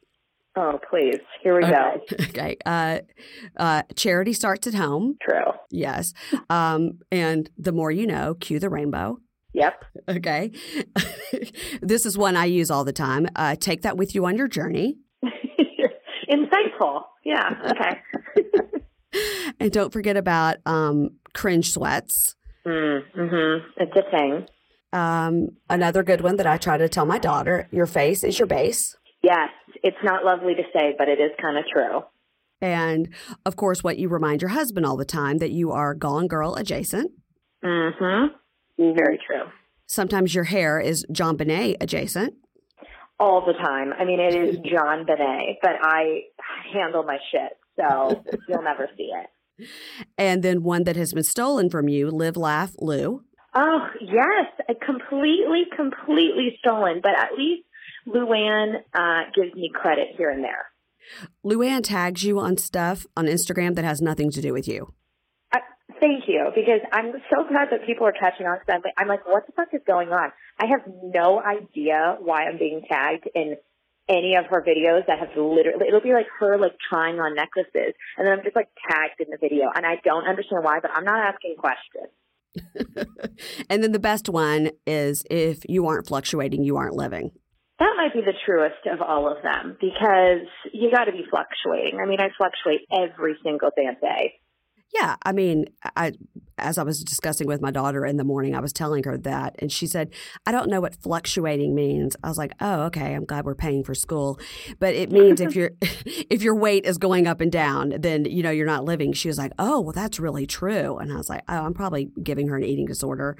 Oh, 0.58 0.80
please. 0.90 1.20
Here 1.44 1.56
we 1.56 1.66
okay. 1.66 1.74
go. 1.74 2.16
Okay. 2.30 2.58
Uh, 2.66 3.00
uh, 3.58 3.84
charity 3.96 4.34
starts 4.34 4.68
at 4.68 4.74
home. 4.74 5.18
True. 5.22 5.52
Yes. 5.70 6.14
Um, 6.50 7.00
and 7.12 7.50
the 7.58 7.72
more 7.72 7.92
you 7.92 8.08
know, 8.08 8.36
cue 8.36 8.60
the 8.60 8.70
rainbow. 8.70 9.20
Yep. 9.54 9.86
Okay. 10.10 10.52
this 11.82 12.06
is 12.06 12.18
one 12.18 12.36
I 12.36 12.46
use 12.46 12.70
all 12.70 12.84
the 12.84 12.94
time. 12.94 13.28
Uh, 13.36 13.56
take 13.56 13.84
that 13.84 13.96
with 13.98 14.14
you 14.14 14.26
on 14.26 14.38
your 14.38 14.48
journey. 14.48 14.98
Insightful. 16.30 17.04
Yeah. 17.24 17.50
Okay. 17.72 19.22
and 19.60 19.72
don't 19.72 19.94
forget 19.94 20.18
about 20.18 20.58
um, 20.66 21.12
cringe 21.34 21.72
sweats. 21.72 22.36
Mm, 22.66 23.02
hmm 23.14 23.68
It's 23.78 23.96
a 23.96 24.12
thing. 24.12 24.48
Um, 24.92 25.50
another 25.70 26.04
good 26.04 26.22
one 26.22 26.38
that 26.38 26.48
I 26.48 26.58
try 26.58 26.78
to 26.78 26.90
tell 26.90 27.06
my 27.06 27.18
daughter 27.20 27.68
your 27.72 27.86
face 27.86 28.24
is 28.24 28.40
your 28.40 28.48
base. 28.48 28.96
Yes. 29.24 29.50
It's 29.84 29.98
not 30.04 30.24
lovely 30.24 30.56
to 30.56 30.64
say, 30.74 30.96
but 30.98 31.08
it 31.08 31.20
is 31.20 31.32
kind 31.42 31.58
of 31.58 31.66
true. 31.72 32.02
And 32.62 33.10
of 33.46 33.56
course, 33.56 33.84
what 33.84 33.98
you 33.98 34.10
remind 34.10 34.42
your 34.42 34.50
husband 34.50 34.86
all 34.86 34.98
the 34.98 35.06
time 35.06 35.40
that 35.40 35.52
you 35.52 35.72
are 35.72 35.94
Gone 35.94 36.28
Girl 36.28 36.56
adjacent. 36.56 37.12
Mm 37.64 37.94
hmm. 37.98 38.94
Very 38.96 39.20
true. 39.26 39.44
Sometimes 39.88 40.34
your 40.34 40.46
hair 40.46 40.80
is 40.80 41.06
JonBenét 41.12 41.78
adjacent. 41.82 42.34
All 43.20 43.46
the 43.46 43.54
time. 43.54 43.94
I 43.98 44.04
mean, 44.04 44.20
it 44.20 44.36
is 44.36 44.58
JonBenét, 44.74 45.56
but 45.62 45.74
I 45.82 46.22
handle 46.74 47.04
my 47.04 47.18
shit, 47.32 47.58
so 47.80 48.24
you'll 48.50 48.64
never 48.64 48.90
see 48.98 49.12
it. 49.14 49.68
And 50.18 50.44
then 50.44 50.64
one 50.64 50.84
that 50.84 50.96
has 50.96 51.14
been 51.14 51.24
stolen 51.24 51.70
from 51.70 51.88
you, 51.88 52.10
Live, 52.10 52.36
Laugh, 52.36 52.74
Lou. 52.80 53.24
Oh, 53.56 53.88
yes. 54.02 54.48
Completely, 54.86 55.64
completely 55.76 56.58
stolen, 56.60 57.00
but 57.02 57.18
at 57.18 57.34
least 57.38 57.64
Luann 58.08 58.76
uh, 58.94 59.30
gives 59.36 59.54
me 59.56 59.72
credit 59.74 60.10
here 60.18 60.30
and 60.30 60.44
there. 60.44 60.68
Luann 61.46 61.84
tags 61.84 62.24
you 62.24 62.40
on 62.40 62.58
stuff 62.58 63.06
on 63.16 63.26
Instagram 63.26 63.76
that 63.76 63.86
has 63.86 64.02
nothing 64.02 64.32
to 64.32 64.42
do 64.42 64.54
with 64.54 64.68
you. 64.68 64.94
Thank 66.00 66.26
you, 66.28 66.52
because 66.54 66.82
I'm 66.92 67.14
so 67.34 67.48
glad 67.48 67.70
that 67.72 67.86
people 67.86 68.06
are 68.06 68.12
catching 68.12 68.46
on. 68.46 68.60
Because 68.60 68.82
I'm 68.98 69.08
like, 69.08 69.26
what 69.26 69.46
the 69.48 69.54
fuck 69.54 69.70
is 69.74 69.82
going 69.88 70.10
on? 70.10 70.32
I 70.60 70.66
have 70.68 70.82
no 70.86 71.42
idea 71.42 72.18
why 72.20 72.44
I'm 72.44 72.58
being 72.58 72.82
tagged 72.90 73.30
in 73.34 73.56
any 74.10 74.36
of 74.36 74.46
her 74.50 74.62
videos 74.62 75.08
that 75.08 75.20
have 75.20 75.30
literally. 75.38 75.88
It'll 75.88 76.02
be 76.02 76.14
like 76.14 76.28
her 76.40 76.58
like 76.58 76.76
trying 76.90 77.20
on 77.20 77.34
necklaces, 77.34 77.94
and 78.18 78.28
then 78.28 78.38
I'm 78.38 78.44
just 78.44 78.56
like 78.56 78.68
tagged 78.90 79.20
in 79.20 79.28
the 79.32 79.38
video, 79.40 79.70
and 79.74 79.86
I 79.86 79.96
don't 80.04 80.28
understand 80.28 80.64
why. 80.64 80.80
But 80.82 80.92
I'm 80.94 81.06
not 81.06 81.34
asking 81.34 81.56
questions. 81.58 83.08
and 83.70 83.82
then 83.82 83.92
the 83.92 84.00
best 84.00 84.28
one 84.28 84.72
is 84.86 85.24
if 85.30 85.64
you 85.70 85.88
aren't 85.88 86.08
fluctuating, 86.08 86.64
you 86.64 86.78
aren't 86.78 86.96
living. 86.96 87.32
That 87.80 87.94
might 87.98 88.14
be 88.14 88.22
the 88.22 88.34
truest 88.46 88.88
of 88.88 89.02
all 89.02 89.30
of 89.30 89.44
them 89.44 89.78
because 89.82 90.48
you 90.72 90.92
got 90.92 91.06
to 91.06 91.12
be 91.12 91.26
fluctuating. 91.30 92.00
I 92.00 92.06
mean, 92.06 92.22
I 92.22 92.30
fluctuate 92.38 92.88
every 92.92 93.36
single 93.44 93.70
damn 93.76 93.96
day. 93.96 94.36
Yeah, 94.94 95.16
I 95.24 95.34
mean, 95.34 95.66
I 95.96 96.14
as 96.58 96.78
I 96.78 96.84
was 96.84 97.04
discussing 97.04 97.48
with 97.48 97.62
my 97.62 97.72
daughter 97.72 98.06
in 98.06 98.16
the 98.16 98.24
morning, 98.24 98.56
I 98.56 98.62
was 98.62 98.72
telling 98.72 99.04
her 99.04 99.18
that, 99.18 99.56
and 99.60 99.70
she 99.70 99.88
said, 99.88 100.14
"I 100.46 100.54
don't 100.54 100.70
know 100.70 100.80
what 100.80 100.96
fluctuating 100.96 101.76
means." 101.76 102.16
I 102.24 102.30
was 102.30 102.38
like, 102.38 102.54
"Oh, 102.62 102.84
okay. 102.84 103.14
I'm 103.14 103.26
glad 103.26 103.46
we're 103.46 103.56
paying 103.56 103.84
for 103.84 103.94
school, 103.94 104.40
but 104.80 104.94
it 104.96 105.12
means 105.12 105.42
if 105.42 105.56
your 105.56 105.72
if 105.82 106.42
your 106.44 106.56
weight 106.56 106.86
is 106.86 106.98
going 106.98 107.28
up 107.28 107.42
and 107.42 107.52
down, 107.52 107.96
then 108.00 108.26
you 108.26 108.42
know 108.42 108.52
you're 108.52 108.66
not 108.66 108.86
living." 108.86 109.12
She 109.12 109.28
was 109.28 109.38
like, 109.38 109.52
"Oh, 109.60 109.82
well, 109.82 109.92
that's 109.92 110.20
really 110.20 110.46
true," 110.46 110.98
and 110.98 111.12
I 111.12 111.18
was 111.18 111.30
like, 111.30 111.42
"Oh, 111.50 111.66
I'm 111.66 111.74
probably 111.74 112.12
giving 112.22 112.48
her 112.48 112.56
an 112.56 112.64
eating 112.64 112.86
disorder." 112.86 113.36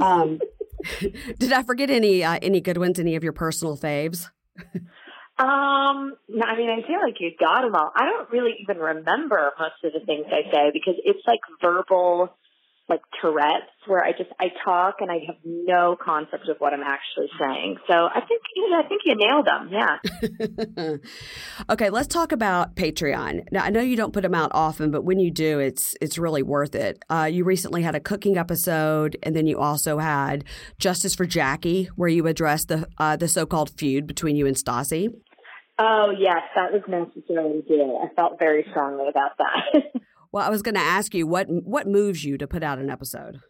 Um, 0.00 0.40
did 1.38 1.52
I 1.52 1.62
forget 1.62 1.90
any 1.90 2.24
uh, 2.24 2.38
any 2.42 2.60
good 2.60 2.78
ones? 2.78 2.98
Any 2.98 3.16
of 3.16 3.24
your 3.24 3.32
personal 3.32 3.76
faves? 3.76 4.30
Um, 5.38 6.14
I 6.42 6.56
mean, 6.56 6.68
I 6.68 6.84
feel 6.84 7.00
like 7.00 7.20
you 7.20 7.30
got 7.38 7.62
them 7.62 7.76
all. 7.76 7.92
I 7.94 8.06
don't 8.06 8.28
really 8.30 8.56
even 8.60 8.78
remember 8.78 9.52
most 9.58 9.84
of 9.84 9.92
the 9.92 10.04
things 10.04 10.26
I 10.32 10.50
say 10.52 10.70
because 10.72 10.94
it's 11.04 11.24
like 11.28 11.38
verbal, 11.62 12.36
like 12.88 13.00
Tourette's, 13.20 13.66
where 13.86 14.02
I 14.02 14.12
just 14.12 14.30
I 14.40 14.46
talk 14.64 14.96
and 15.00 15.10
I 15.10 15.18
have 15.26 15.36
no 15.44 15.96
concept 16.02 16.48
of 16.48 16.56
what 16.58 16.72
I'm 16.72 16.82
actually 16.82 17.28
saying. 17.38 17.76
So 17.86 17.94
I 17.94 18.20
think 18.20 18.42
yeah, 18.56 18.78
I 18.78 18.88
think 18.88 19.02
you 19.04 19.14
nailed 19.16 19.46
them. 19.46 19.70
Yeah. 19.70 20.96
okay, 21.70 21.90
let's 21.90 22.08
talk 22.08 22.32
about 22.32 22.76
Patreon. 22.76 23.50
Now 23.52 23.64
I 23.64 23.70
know 23.70 23.80
you 23.80 23.96
don't 23.96 24.12
put 24.12 24.22
them 24.22 24.34
out 24.34 24.50
often, 24.54 24.90
but 24.90 25.04
when 25.04 25.18
you 25.18 25.30
do, 25.30 25.58
it's 25.58 25.94
it's 26.00 26.18
really 26.18 26.42
worth 26.42 26.74
it. 26.74 27.02
Uh, 27.10 27.28
you 27.30 27.44
recently 27.44 27.82
had 27.82 27.94
a 27.94 28.00
cooking 28.00 28.38
episode, 28.38 29.16
and 29.22 29.36
then 29.36 29.46
you 29.46 29.58
also 29.58 29.98
had 29.98 30.44
Justice 30.78 31.14
for 31.14 31.26
Jackie, 31.26 31.90
where 31.96 32.08
you 32.08 32.26
addressed 32.26 32.68
the 32.68 32.88
uh, 32.98 33.16
the 33.16 33.28
so 33.28 33.46
called 33.46 33.70
feud 33.70 34.06
between 34.06 34.36
you 34.36 34.46
and 34.46 34.56
Stassi. 34.56 35.08
Oh, 35.80 36.12
yes, 36.18 36.42
that 36.56 36.72
was 36.72 36.82
necessary 36.88 37.62
to 37.62 37.68
do. 37.68 37.98
I 38.02 38.12
felt 38.16 38.38
very 38.38 38.66
strongly 38.70 39.08
about 39.08 39.38
that. 39.38 40.00
well, 40.32 40.46
I 40.46 40.50
was 40.50 40.62
going 40.62 40.74
to 40.74 40.80
ask 40.80 41.14
you 41.14 41.26
what 41.26 41.46
what 41.48 41.86
moves 41.86 42.24
you 42.24 42.38
to 42.38 42.46
put 42.46 42.62
out 42.62 42.78
an 42.78 42.90
episode? 42.90 43.40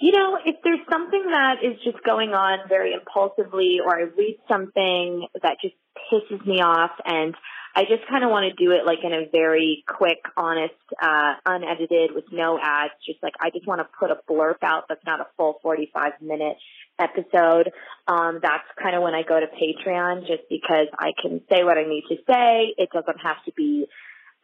You 0.00 0.12
know, 0.12 0.38
if 0.44 0.56
there's 0.62 0.78
something 0.90 1.24
that 1.32 1.56
is 1.62 1.76
just 1.82 2.04
going 2.04 2.30
on 2.30 2.68
very 2.68 2.92
impulsively 2.92 3.78
or 3.84 3.96
I 3.96 4.02
read 4.02 4.38
something 4.48 5.26
that 5.42 5.56
just 5.60 5.74
pisses 6.12 6.46
me 6.46 6.60
off 6.60 6.92
and 7.04 7.34
I 7.74 7.82
just 7.82 8.08
kind 8.08 8.24
of 8.24 8.30
want 8.30 8.46
to 8.46 8.64
do 8.64 8.72
it 8.72 8.86
like 8.86 8.98
in 9.04 9.12
a 9.12 9.28
very 9.30 9.84
quick, 9.86 10.18
honest, 10.36 10.74
uh, 11.02 11.34
unedited 11.46 12.10
with 12.14 12.24
no 12.32 12.58
ads. 12.60 12.94
Just 13.04 13.22
like 13.22 13.34
I 13.40 13.50
just 13.50 13.66
want 13.66 13.80
to 13.80 13.88
put 13.98 14.10
a 14.10 14.18
blurb 14.28 14.62
out 14.62 14.84
that's 14.88 15.04
not 15.04 15.20
a 15.20 15.26
full 15.36 15.58
45 15.62 16.12
minute 16.20 16.56
episode. 16.98 17.70
Um, 18.06 18.40
that's 18.42 18.66
kind 18.82 18.96
of 18.96 19.02
when 19.02 19.14
I 19.14 19.22
go 19.22 19.38
to 19.38 19.46
Patreon 19.46 20.26
just 20.26 20.42
because 20.48 20.88
I 20.98 21.10
can 21.20 21.40
say 21.50 21.64
what 21.64 21.78
I 21.78 21.84
need 21.84 22.04
to 22.08 22.16
say. 22.26 22.74
It 22.76 22.90
doesn't 22.92 23.18
have 23.22 23.44
to 23.44 23.52
be 23.56 23.86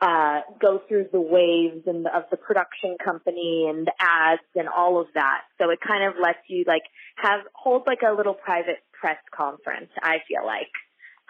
uh, 0.05 0.41
go 0.61 0.83
through 0.87 1.07
the 1.13 1.21
waves 1.21 1.87
and 1.87 2.05
the, 2.05 2.15
of 2.15 2.25
the 2.31 2.37
production 2.37 2.97
company 3.03 3.67
and 3.71 3.87
the 3.87 3.93
ads 3.99 4.43
and 4.55 4.69
all 4.69 5.01
of 5.01 5.07
that. 5.15 5.43
So 5.59 5.71
it 5.71 5.79
kind 5.81 6.05
of 6.05 6.21
lets 6.21 6.45
you 6.47 6.65
like 6.67 6.83
have 7.17 7.41
hold 7.55 7.85
like 7.87 8.01
a 8.07 8.13
little 8.15 8.35
private 8.35 8.85
press 8.93 9.17
conference. 9.35 9.89
I 10.03 10.19
feel 10.29 10.45
like. 10.45 10.69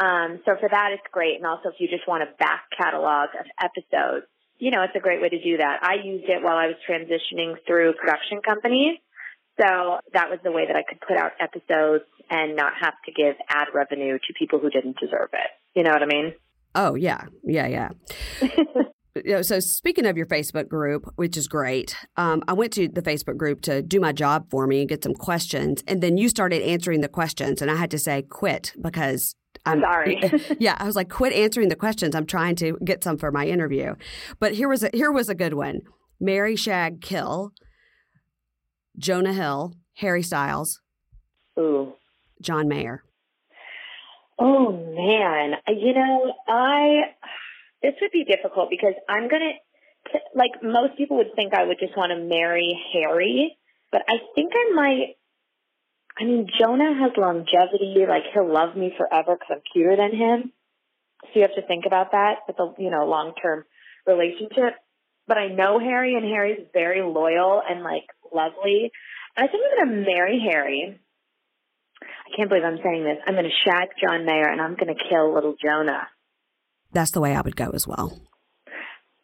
Um, 0.01 0.41
so 0.45 0.57
for 0.59 0.69
that, 0.69 0.91
it's 0.91 1.07
great. 1.13 1.37
And 1.37 1.47
also, 1.47 1.69
if 1.69 1.77
you 1.79 1.87
just 1.87 2.09
want 2.09 2.25
a 2.25 2.35
back 2.39 2.65
catalog 2.77 3.29
of 3.39 3.47
episodes, 3.63 4.27
you 4.59 4.73
know, 4.73 4.83
it's 4.83 4.97
a 4.97 5.01
great 5.01 5.23
way 5.23 5.29
to 5.29 5.41
do 5.41 5.59
that. 5.59 5.79
I 5.83 6.03
used 6.03 6.25
it 6.25 6.43
while 6.43 6.57
I 6.57 6.67
was 6.67 6.77
transitioning 6.89 7.55
through 7.67 7.95
production 7.95 8.41
companies. 8.43 8.99
So 9.61 10.01
that 10.15 10.31
was 10.31 10.41
the 10.43 10.51
way 10.51 10.67
that 10.67 10.75
I 10.75 10.83
could 10.83 11.01
put 11.01 11.17
out 11.17 11.33
episodes 11.39 12.11
and 12.29 12.57
not 12.57 12.73
have 12.81 12.95
to 13.07 13.13
give 13.13 13.37
ad 13.49 13.69
revenue 13.73 14.19
to 14.19 14.35
people 14.37 14.59
who 14.59 14.69
didn't 14.69 14.99
deserve 14.99 15.31
it. 15.33 15.51
You 15.79 15.85
know 15.85 15.93
what 15.93 16.03
I 16.03 16.07
mean? 16.07 16.35
Oh, 16.75 16.95
yeah. 16.95 17.27
Yeah, 17.45 17.67
yeah. 17.67 17.89
you 19.15 19.33
know, 19.33 19.43
so 19.43 19.61
speaking 19.61 20.07
of 20.07 20.17
your 20.17 20.27
Facebook 20.27 20.69
group, 20.69 21.05
which 21.17 21.37
is 21.37 21.47
great, 21.47 21.97
um, 22.17 22.43
I 22.49 22.53
went 22.53 22.73
to 22.75 22.89
the 22.89 23.03
Facebook 23.03 23.37
group 23.37 23.61
to 23.63 23.83
do 23.83 24.01
my 24.01 24.13
job 24.13 24.51
for 24.51 24.67
me 24.67 24.81
and 24.81 24.89
get 24.89 25.05
some 25.05 25.15
questions, 25.15 25.83
and 25.87 26.03
then 26.03 26.17
you 26.17 26.29
started 26.29 26.63
answering 26.63 27.01
the 27.01 27.09
questions, 27.09 27.63
and 27.63 27.71
I 27.71 27.77
had 27.77 27.91
to 27.93 27.99
say 27.99 28.23
quit 28.23 28.73
because 28.81 29.37
I'm 29.67 29.81
sorry. 29.81 30.21
yeah, 30.59 30.77
I 30.79 30.85
was 30.85 30.97
like, 30.97 31.09
quit 31.09 31.33
answering 31.33 31.69
the 31.69 31.77
questions. 31.77 32.15
I'm 32.15 32.27
trying 32.27 32.57
to 32.57 32.77
get 32.85 33.05
some 33.05 33.17
for 33.17 33.31
my 33.31 33.47
interview. 33.47 33.95
But 34.41 34.55
here 34.55 34.69
was 34.69 34.83
a 34.83 34.91
here 34.93 35.13
was 35.13 35.29
a 35.29 35.35
good 35.35 35.55
one. 35.55 35.81
Marry 36.21 36.57
Shag 36.57 37.01
Kill 37.01 37.53
Jonah 38.99 39.33
Hill, 39.33 39.75
Harry 39.95 40.23
Styles, 40.23 40.81
Ooh. 41.59 41.95
John 42.41 42.69
Mayer. 42.69 43.05
Oh 44.39 44.73
man, 44.73 45.55
you 45.69 45.95
know, 45.95 46.35
I 46.49 47.15
this 47.83 47.95
would 48.01 48.11
be 48.11 48.25
difficult 48.25 48.71
because 48.71 48.95
I'm 49.09 49.29
gonna 49.29 49.53
like 50.35 50.63
most 50.63 50.97
people 50.97 51.19
would 51.19 51.35
think 51.37 51.55
I 51.55 51.65
would 51.65 51.79
just 51.79 51.97
want 51.97 52.11
to 52.11 52.17
marry 52.17 52.79
Harry, 52.93 53.57
but 53.93 54.03
I 54.09 54.19
think 54.35 54.53
I 54.55 54.73
might. 54.75 55.17
I 56.19 56.25
mean, 56.25 56.47
Jonah 56.61 56.95
has 57.01 57.13
longevity. 57.17 58.07
Like 58.09 58.23
he'll 58.33 58.53
love 58.53 58.77
me 58.77 58.93
forever 58.97 59.37
because 59.37 59.49
I'm 59.51 59.63
cuter 59.73 59.97
than 59.97 60.17
him. 60.17 60.53
So 61.23 61.31
you 61.35 61.43
have 61.43 61.55
to 61.55 61.67
think 61.67 61.85
about 61.87 62.13
that 62.13 62.41
with 62.47 62.59
a 62.59 62.75
you 62.79 62.91
know 62.91 63.07
long 63.07 63.35
term 63.41 63.65
relationship. 64.07 64.75
But 65.27 65.39
I 65.39 65.49
know 65.49 65.79
Harry, 65.79 66.15
and 66.17 66.25
Harry's 66.25 66.67
very 66.73 67.03
loyal 67.03 67.63
and 67.69 67.83
like 67.83 68.05
lovely. 68.33 68.91
I 69.37 69.47
think 69.47 69.63
I'm 69.65 69.89
gonna 69.89 70.03
marry 70.07 70.41
Harry. 70.51 71.01
I 72.27 72.37
can't 72.37 72.49
believe 72.49 72.65
I'm 72.65 72.79
saying 72.83 73.05
this. 73.05 73.19
I'm 73.27 73.35
gonna 73.35 73.49
shag 73.65 73.89
John 74.01 74.25
Mayer, 74.25 74.49
and 74.49 74.61
I'm 74.61 74.77
gonna 74.77 74.95
kill 74.95 75.35
little 75.35 75.55
Jonah. 75.63 76.09
That's 76.93 77.11
the 77.11 77.21
way 77.21 77.35
I 77.35 77.41
would 77.41 77.57
go 77.57 77.71
as 77.71 77.87
well. 77.87 78.19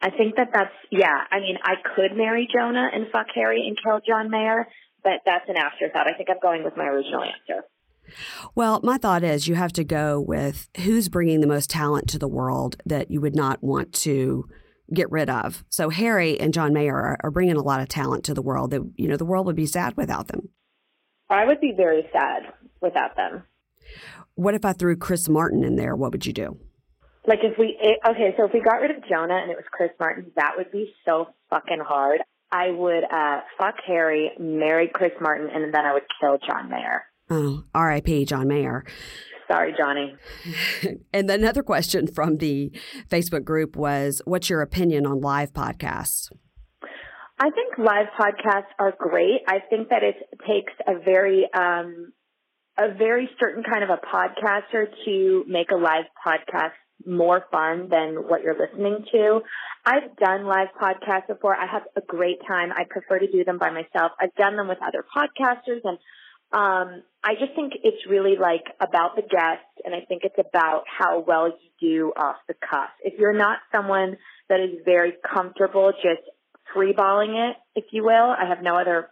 I 0.02 0.11
think 0.11 0.37
that 0.37 0.49
that's 0.52 0.75
yeah. 0.90 1.25
I 1.30 1.40
mean, 1.40 1.57
I 1.62 1.75
could 1.95 2.16
marry 2.16 2.49
Jonah 2.52 2.88
and 2.92 3.07
fuck 3.12 3.26
Harry 3.35 3.66
and 3.66 3.76
kill 3.83 4.00
John 4.07 4.30
Mayer, 4.30 4.66
but 5.02 5.21
that's 5.25 5.49
an 5.49 5.57
afterthought. 5.57 6.07
I 6.07 6.16
think 6.16 6.28
I'm 6.30 6.40
going 6.42 6.64
with 6.64 6.76
my 6.76 6.87
original 6.87 7.23
answer. 7.23 7.64
Well, 8.54 8.80
my 8.83 8.99
thought 8.99 9.23
is 9.23 9.47
you 9.47 9.54
have 9.54 9.73
to 9.75 9.85
go 9.85 10.21
with 10.21 10.69
who's 10.78 11.09
bringing 11.09 11.40
the 11.40 11.47
most 11.47 11.71
talent 11.71 12.09
to 12.09 12.19
the 12.19 12.28
world 12.28 12.76
that 12.85 13.11
you 13.11 13.21
would 13.21 13.37
not 13.37 13.62
want 13.62 13.92
to 13.92 14.49
get 14.92 15.11
rid 15.11 15.30
of. 15.30 15.64
So 15.69 15.90
Harry 15.90 16.40
and 16.40 16.52
John 16.52 16.73
Mayer 16.73 16.97
are, 16.97 17.19
are 17.23 17.30
bringing 17.30 17.57
a 17.57 17.62
lot 17.62 17.80
of 17.80 17.88
talent 17.88 18.25
to 18.25 18.35
the 18.35 18.42
world 18.42 18.73
that 18.73 18.83
you 18.97 19.07
know 19.07 19.16
the 19.16 19.25
world 19.25 19.47
would 19.47 19.57
be 19.57 19.66
sad 19.66 19.97
without 19.97 20.28
them. 20.28 20.49
I 21.28 21.45
would 21.45 21.61
be 21.61 21.73
very 21.76 22.09
sad 22.12 22.52
without 22.80 23.16
them. 23.16 23.44
What 24.34 24.54
if 24.54 24.64
I 24.64 24.72
threw 24.72 24.96
Chris 24.96 25.28
Martin 25.28 25.64
in 25.64 25.76
there? 25.76 25.94
What 25.96 26.12
would 26.12 26.26
you 26.26 26.32
do? 26.32 26.58
Like 27.26 27.40
if 27.42 27.58
we 27.58 27.76
okay, 28.08 28.34
so 28.37 28.46
if 28.46 28.52
we 28.54 28.60
got 28.60 28.80
rid 28.80 28.90
of 28.90 28.96
Jonah 29.08 29.37
and 29.37 29.50
it 29.50 29.56
was 29.56 29.66
Chris 29.70 29.90
Martin, 30.00 30.32
that 30.37 30.52
would 30.56 30.72
be 30.72 30.92
so 31.06 31.26
fucking 31.50 31.82
hard. 31.87 32.20
I 32.50 32.70
would 32.70 33.04
uh 33.04 33.40
fuck 33.58 33.75
Harry, 33.87 34.30
marry 34.38 34.90
Chris 34.92 35.12
Martin, 35.20 35.49
and 35.52 35.72
then 35.72 35.84
I 35.84 35.92
would 35.92 36.04
kill 36.20 36.38
John 36.49 36.70
Mayer. 36.70 37.04
Oh, 37.28 37.62
R.I.P. 37.75 38.25
John 38.25 38.49
Mayer. 38.49 38.84
Sorry, 39.50 39.75
Johnny. 39.76 40.16
and 41.12 41.30
another 41.30 41.62
question 41.62 42.06
from 42.06 42.38
the 42.38 42.72
Facebook 43.08 43.44
group 43.44 43.76
was, 43.76 44.22
"What's 44.25 44.49
your 44.49 44.62
opinion 44.62 45.06
on 45.06 45.20
live 45.20 45.52
podcasts?" 45.52 46.30
I 47.38 47.50
think 47.50 47.78
live 47.78 48.08
podcasts 48.18 48.70
are 48.78 48.94
great. 48.99 49.40
I 49.46 49.60
think 49.70 49.88
that 49.88 50.02
it 50.02 50.16
takes 50.46 50.72
a 50.87 50.99
very 51.02 51.49
um, 51.54 52.12
a 52.80 52.94
very 52.94 53.28
certain 53.38 53.62
kind 53.62 53.84
of 53.84 53.90
a 53.90 53.99
podcaster 53.99 54.87
to 55.04 55.44
make 55.46 55.70
a 55.70 55.76
live 55.76 56.04
podcast 56.26 56.72
more 57.06 57.44
fun 57.50 57.88
than 57.90 58.16
what 58.28 58.42
you're 58.42 58.56
listening 58.58 59.04
to. 59.12 59.40
I've 59.84 60.16
done 60.16 60.44
live 60.46 60.68
podcasts 60.80 61.28
before. 61.28 61.54
I 61.54 61.66
have 61.66 61.82
a 61.96 62.00
great 62.00 62.38
time. 62.46 62.70
I 62.72 62.84
prefer 62.88 63.18
to 63.18 63.30
do 63.30 63.44
them 63.44 63.58
by 63.58 63.70
myself. 63.70 64.12
I've 64.20 64.34
done 64.34 64.56
them 64.56 64.68
with 64.68 64.78
other 64.87 65.04
podcasters 65.14 65.80
and 65.84 65.99
um, 66.52 67.02
I 67.22 67.34
just 67.38 67.54
think 67.54 67.75
it's 67.84 68.04
really 68.08 68.34
like 68.40 68.64
about 68.80 69.14
the 69.14 69.22
guest 69.22 69.62
and 69.84 69.94
I 69.94 70.00
think 70.08 70.22
it's 70.25 70.38
about 70.38 70.82
how 70.87 71.20
well 71.26 71.49
you 71.49 71.70
do 71.80 72.12
off 72.16 72.37
the 72.49 72.54
cuff. 72.54 72.90
If 73.04 73.18
you're 73.18 73.37
not 73.37 73.58
someone 73.70 74.16
that 74.49 74.58
is 74.58 74.80
very 74.84 75.12
comfortable 75.32 75.92
just 75.92 76.28
freeballing 76.75 77.50
it, 77.50 77.56
if 77.76 77.84
you 77.92 78.04
will, 78.04 78.34
I 78.37 78.49
have 78.49 78.62
no 78.62 78.76
other 78.76 79.10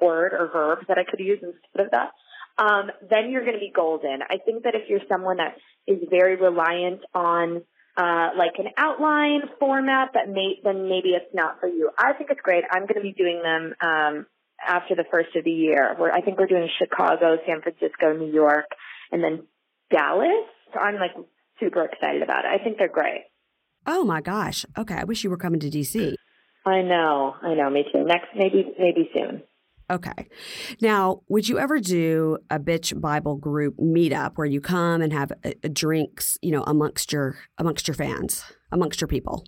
word 0.00 0.32
or 0.32 0.48
verb 0.50 0.78
that 0.88 0.98
I 0.98 1.04
could 1.08 1.20
use 1.20 1.40
instead 1.42 1.84
of 1.84 1.90
that 1.90 2.12
um, 2.58 2.90
then 3.08 3.30
you're 3.30 3.42
going 3.42 3.54
to 3.54 3.60
be 3.60 3.72
golden. 3.74 4.20
I 4.22 4.38
think 4.44 4.64
that 4.64 4.74
if 4.74 4.88
you're 4.88 5.00
someone 5.08 5.36
that 5.36 5.56
is 5.86 5.98
very 6.10 6.36
reliant 6.36 7.00
on 7.14 7.62
uh, 7.96 8.30
like 8.36 8.52
an 8.58 8.66
outline 8.76 9.42
format, 9.58 10.10
that 10.14 10.28
may 10.28 10.60
then 10.62 10.88
maybe 10.88 11.10
it's 11.10 11.32
not 11.34 11.60
for 11.60 11.68
you. 11.68 11.90
I 11.96 12.12
think 12.12 12.30
it's 12.30 12.40
great. 12.40 12.64
I'm 12.70 12.82
going 12.82 12.96
to 12.96 13.00
be 13.00 13.12
doing 13.12 13.42
them 13.42 13.74
um, 13.80 14.26
after 14.66 14.94
the 14.94 15.04
first 15.10 15.34
of 15.36 15.44
the 15.44 15.50
year. 15.50 15.94
Where 15.96 16.12
I 16.12 16.20
think 16.20 16.38
we're 16.38 16.46
doing 16.46 16.68
Chicago, 16.78 17.38
San 17.46 17.62
Francisco, 17.62 18.12
New 18.12 18.32
York, 18.32 18.66
and 19.12 19.22
then 19.22 19.46
Dallas. 19.90 20.46
So 20.72 20.80
I'm 20.80 20.96
like 20.96 21.14
super 21.60 21.84
excited 21.84 22.22
about 22.22 22.44
it. 22.44 22.48
I 22.48 22.62
think 22.62 22.78
they're 22.78 22.88
great. 22.88 23.24
Oh 23.86 24.04
my 24.04 24.20
gosh. 24.20 24.66
Okay, 24.76 24.94
I 24.94 25.04
wish 25.04 25.24
you 25.24 25.30
were 25.30 25.36
coming 25.36 25.60
to 25.60 25.70
DC. 25.70 26.14
I 26.66 26.82
know. 26.82 27.34
I 27.40 27.54
know. 27.54 27.70
Me 27.70 27.84
too. 27.90 28.04
Next, 28.04 28.28
maybe, 28.36 28.74
maybe 28.78 29.10
soon. 29.14 29.42
Okay. 29.90 30.28
Now, 30.82 31.22
would 31.28 31.48
you 31.48 31.58
ever 31.58 31.80
do 31.80 32.38
a 32.50 32.58
bitch 32.58 32.98
Bible 33.00 33.36
group 33.36 33.78
meetup 33.78 34.32
where 34.36 34.46
you 34.46 34.60
come 34.60 35.00
and 35.00 35.12
have 35.12 35.32
a, 35.44 35.54
a 35.64 35.68
drinks, 35.68 36.36
you 36.42 36.52
know, 36.52 36.62
amongst 36.66 37.12
your 37.12 37.36
amongst 37.56 37.88
your 37.88 37.94
fans, 37.94 38.44
amongst 38.70 39.00
your 39.00 39.08
people? 39.08 39.46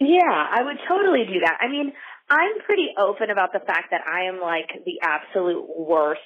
Yeah, 0.00 0.20
I 0.26 0.62
would 0.62 0.76
totally 0.88 1.24
do 1.26 1.40
that. 1.40 1.58
I 1.60 1.68
mean, 1.68 1.92
I'm 2.28 2.60
pretty 2.64 2.88
open 2.98 3.30
about 3.30 3.52
the 3.52 3.60
fact 3.60 3.88
that 3.92 4.02
I 4.06 4.24
am 4.24 4.40
like 4.40 4.68
the 4.84 5.00
absolute 5.02 5.66
worst 5.78 6.20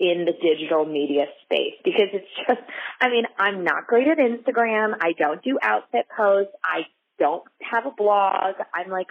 in 0.00 0.26
the 0.26 0.32
digital 0.32 0.84
media 0.84 1.26
space 1.44 1.74
because 1.84 2.08
it's 2.12 2.28
just, 2.46 2.60
I 3.00 3.08
mean, 3.08 3.24
I'm 3.38 3.64
not 3.64 3.86
great 3.86 4.06
at 4.08 4.18
Instagram. 4.18 4.94
I 5.00 5.12
don't 5.18 5.42
do 5.42 5.58
outfit 5.62 6.06
posts. 6.16 6.52
I 6.64 6.82
don't 7.18 7.42
have 7.62 7.86
a 7.86 7.90
blog. 7.90 8.54
I'm 8.74 8.90
like 8.90 9.08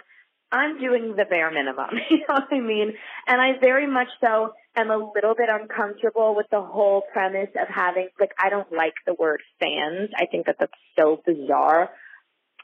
I'm 0.50 0.80
doing 0.80 1.14
the 1.16 1.24
bare 1.24 1.50
minimum. 1.50 1.90
You 2.10 2.18
know 2.18 2.34
what 2.34 2.48
I 2.50 2.60
mean? 2.60 2.92
And 3.26 3.40
I 3.40 3.58
very 3.60 3.86
much 3.86 4.08
so 4.24 4.52
am 4.76 4.90
a 4.90 4.96
little 4.96 5.34
bit 5.34 5.48
uncomfortable 5.50 6.34
with 6.34 6.46
the 6.50 6.62
whole 6.62 7.02
premise 7.12 7.50
of 7.60 7.68
having, 7.68 8.08
like, 8.18 8.32
I 8.42 8.48
don't 8.48 8.72
like 8.72 8.94
the 9.06 9.14
word 9.14 9.42
fans. 9.60 10.10
I 10.16 10.26
think 10.26 10.46
that 10.46 10.56
that's 10.58 10.72
so 10.98 11.20
bizarre. 11.26 11.90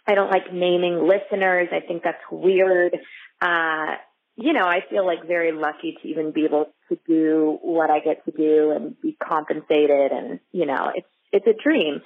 I 0.07 0.15
don't 0.15 0.31
like 0.31 0.53
naming 0.53 1.07
listeners. 1.07 1.69
I 1.73 1.81
think 1.81 2.03
that's 2.03 2.23
weird. 2.31 2.97
Uh, 3.41 3.97
you 4.37 4.53
know, 4.53 4.65
I 4.65 4.81
feel 4.91 5.07
like 5.07 5.27
very 5.27 5.53
lucky 5.53 5.97
to 6.03 6.09
even 6.09 6.33
be 6.33 6.45
able 6.45 6.67
to 6.89 6.99
do 7.07 7.59
what 7.63 7.91
I 7.91 8.01
get 8.01 8.25
to 8.25 8.33
do 8.33 8.73
and 8.73 9.01
be 9.01 9.17
compensated 9.23 10.13
and, 10.13 10.41
you 10.53 10.67
know, 10.67 10.91
it's, 10.95 11.07
it's 11.33 11.47
a 11.47 11.55
dream. 11.63 12.01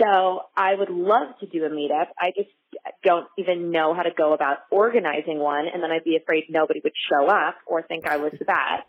So 0.00 0.42
I 0.56 0.74
would 0.74 0.90
love 0.90 1.38
to 1.40 1.46
do 1.46 1.64
a 1.64 1.70
meetup. 1.70 2.08
I 2.18 2.32
just 2.36 2.50
don't 3.02 3.26
even 3.38 3.70
know 3.70 3.94
how 3.94 4.02
to 4.02 4.10
go 4.16 4.34
about 4.34 4.58
organizing 4.70 5.38
one. 5.38 5.66
And 5.72 5.82
then 5.82 5.90
I'd 5.90 6.04
be 6.04 6.16
afraid 6.16 6.44
nobody 6.50 6.80
would 6.84 6.92
show 7.10 7.26
up 7.26 7.56
or 7.66 7.82
think 7.82 8.06
I 8.06 8.18
was 8.18 8.32
bad. 8.46 8.80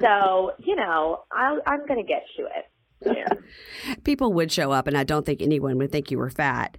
So, 0.00 0.52
you 0.58 0.76
know, 0.76 1.24
i 1.32 1.58
I'm 1.66 1.86
going 1.86 2.00
to 2.00 2.06
get 2.06 2.24
to 2.36 2.44
it. 2.44 3.16
Yeah. 3.16 3.94
People 4.04 4.32
would 4.32 4.50
show 4.50 4.72
up, 4.72 4.88
and 4.88 4.98
I 4.98 5.04
don't 5.04 5.24
think 5.24 5.40
anyone 5.40 5.78
would 5.78 5.92
think 5.92 6.10
you 6.10 6.18
were 6.18 6.30
fat. 6.30 6.76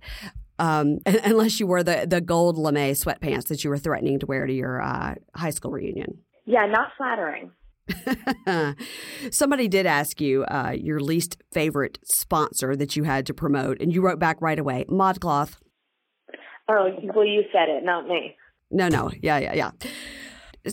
Um, 0.58 1.00
unless 1.06 1.60
you 1.60 1.68
wore 1.68 1.84
the, 1.84 2.06
the 2.08 2.20
gold 2.20 2.58
lame 2.58 2.94
sweatpants 2.94 3.48
that 3.48 3.64
you 3.64 3.70
were 3.70 3.78
threatening 3.78 4.20
to 4.20 4.26
wear 4.26 4.46
to 4.46 4.54
your 4.54 4.82
uh, 4.82 5.16
high 5.36 5.52
school 5.52 5.72
reunion. 5.72 6.20
Yeah, 6.46 6.66
not 6.66 6.92
flattering. 6.98 7.52
Somebody 9.32 9.68
did 9.68 9.86
ask 9.86 10.20
you 10.22 10.44
uh, 10.46 10.74
your 10.76 11.00
least 11.00 11.38
favorite 11.52 12.00
sponsor 12.04 12.76
that 12.76 12.96
you 12.96 13.04
had 13.04 13.26
to 13.28 13.34
promote, 13.34 13.82
and 13.82 13.94
you 13.94 14.02
wrote 14.02 14.20
back 14.20 14.42
right 14.42 14.60
away 14.60 14.86
ModCloth. 14.90 15.56
Oh, 16.70 16.90
well, 17.16 17.26
you 17.26 17.44
said 17.52 17.70
it, 17.70 17.84
not 17.84 18.08
me. 18.08 18.36
No, 18.72 18.88
no. 18.88 19.12
Yeah, 19.22 19.40
yeah, 19.40 19.54
yeah. 19.54 19.72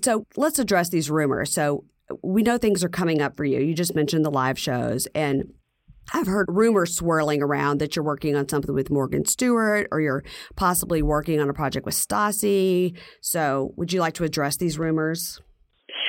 So 0.02 0.26
let's 0.37 0.59
address 0.59 0.90
these 0.90 1.11
rumors. 1.11 1.52
So 1.52 1.85
we 2.22 2.42
know 2.42 2.59
things 2.59 2.85
are 2.85 2.88
coming 2.88 3.22
up 3.22 3.37
for 3.37 3.44
you. 3.44 3.61
You 3.61 3.74
just 3.74 3.94
mentioned 3.94 4.24
the 4.24 4.31
live 4.31 4.59
shows, 4.59 5.07
and 5.14 5.52
I've 6.12 6.26
heard 6.26 6.46
rumors 6.48 6.94
swirling 6.94 7.42
around 7.42 7.79
that 7.79 7.96
you're 7.96 8.05
working 8.05 8.37
on 8.37 8.48
something 8.48 8.74
with 8.74 8.90
Morgan 8.90 9.24
Stewart 9.24 9.88
or 9.90 10.00
you're 10.00 10.22
possibly 10.55 11.02
working 11.02 11.40
on 11.40 11.50
a 11.50 11.55
project 11.55 11.85
with 11.85 11.94
Stassi. 11.94 12.96
So 13.20 13.72
would 13.76 13.92
you 13.92 14.00
like 14.00 14.14
to 14.14 14.24
address 14.24 14.57
these 14.57 14.79
rumors? 14.79 15.40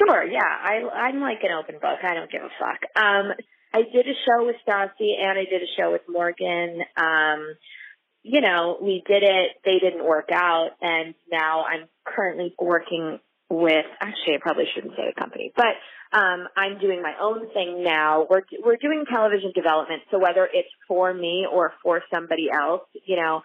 Sure, 0.07 0.23
yeah. 0.23 0.39
I, 0.41 0.81
I'm 0.93 1.19
like 1.19 1.39
an 1.43 1.51
open 1.51 1.75
book. 1.75 1.99
I 2.03 2.13
don't 2.13 2.31
give 2.31 2.41
a 2.41 2.49
fuck. 2.59 2.79
Um, 2.95 3.33
I 3.73 3.81
did 3.81 4.07
a 4.07 4.13
show 4.25 4.45
with 4.45 4.55
Stassi 4.67 5.19
and 5.19 5.37
I 5.37 5.43
did 5.43 5.61
a 5.61 5.71
show 5.77 5.91
with 5.91 6.01
Morgan. 6.07 6.81
Um, 6.95 7.55
you 8.23 8.41
know, 8.41 8.77
we 8.81 9.03
did 9.05 9.23
it. 9.23 9.51
They 9.65 9.79
didn't 9.79 10.05
work 10.05 10.29
out. 10.31 10.71
And 10.81 11.13
now 11.31 11.65
I'm 11.65 11.87
currently 12.05 12.55
working 12.59 13.19
with, 13.49 13.85
actually, 14.01 14.35
I 14.35 14.39
probably 14.41 14.65
shouldn't 14.73 14.93
say 14.95 15.03
the 15.13 15.19
company, 15.19 15.53
but, 15.55 15.75
um, 16.17 16.47
I'm 16.55 16.79
doing 16.79 17.01
my 17.01 17.13
own 17.21 17.51
thing 17.53 17.83
now. 17.83 18.27
We're, 18.29 18.43
we're 18.63 18.77
doing 18.77 19.03
television 19.11 19.51
development. 19.53 20.03
So 20.09 20.19
whether 20.19 20.47
it's 20.51 20.69
for 20.87 21.13
me 21.13 21.45
or 21.51 21.73
for 21.83 22.01
somebody 22.13 22.49
else, 22.53 22.83
you 23.05 23.17
know, 23.17 23.41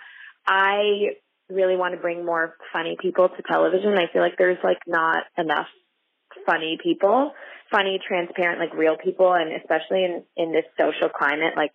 I 0.46 1.16
really 1.48 1.76
want 1.76 1.94
to 1.94 2.00
bring 2.00 2.24
more 2.24 2.56
funny 2.72 2.96
people 3.00 3.28
to 3.28 3.42
television. 3.42 3.94
I 3.94 4.12
feel 4.12 4.22
like 4.22 4.38
there's 4.38 4.58
like 4.62 4.78
not 4.86 5.24
enough 5.36 5.66
funny 6.46 6.78
people, 6.82 7.32
funny, 7.70 8.00
transparent, 8.06 8.60
like 8.60 8.74
real 8.74 8.96
people. 8.96 9.32
And 9.32 9.52
especially 9.52 10.04
in, 10.04 10.22
in 10.36 10.52
this 10.52 10.64
social 10.78 11.08
climate, 11.08 11.54
like 11.56 11.72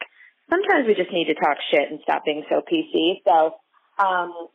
sometimes 0.50 0.88
we 0.88 0.96
just 0.96 1.12
need 1.12 1.26
to 1.26 1.36
talk 1.36 1.58
shit 1.72 1.89
and 1.89 2.00
stop 2.04 2.26
being 2.26 2.43
so 2.50 2.62
PC. 2.62 3.22
So, 3.26 3.56
um, 4.04 4.48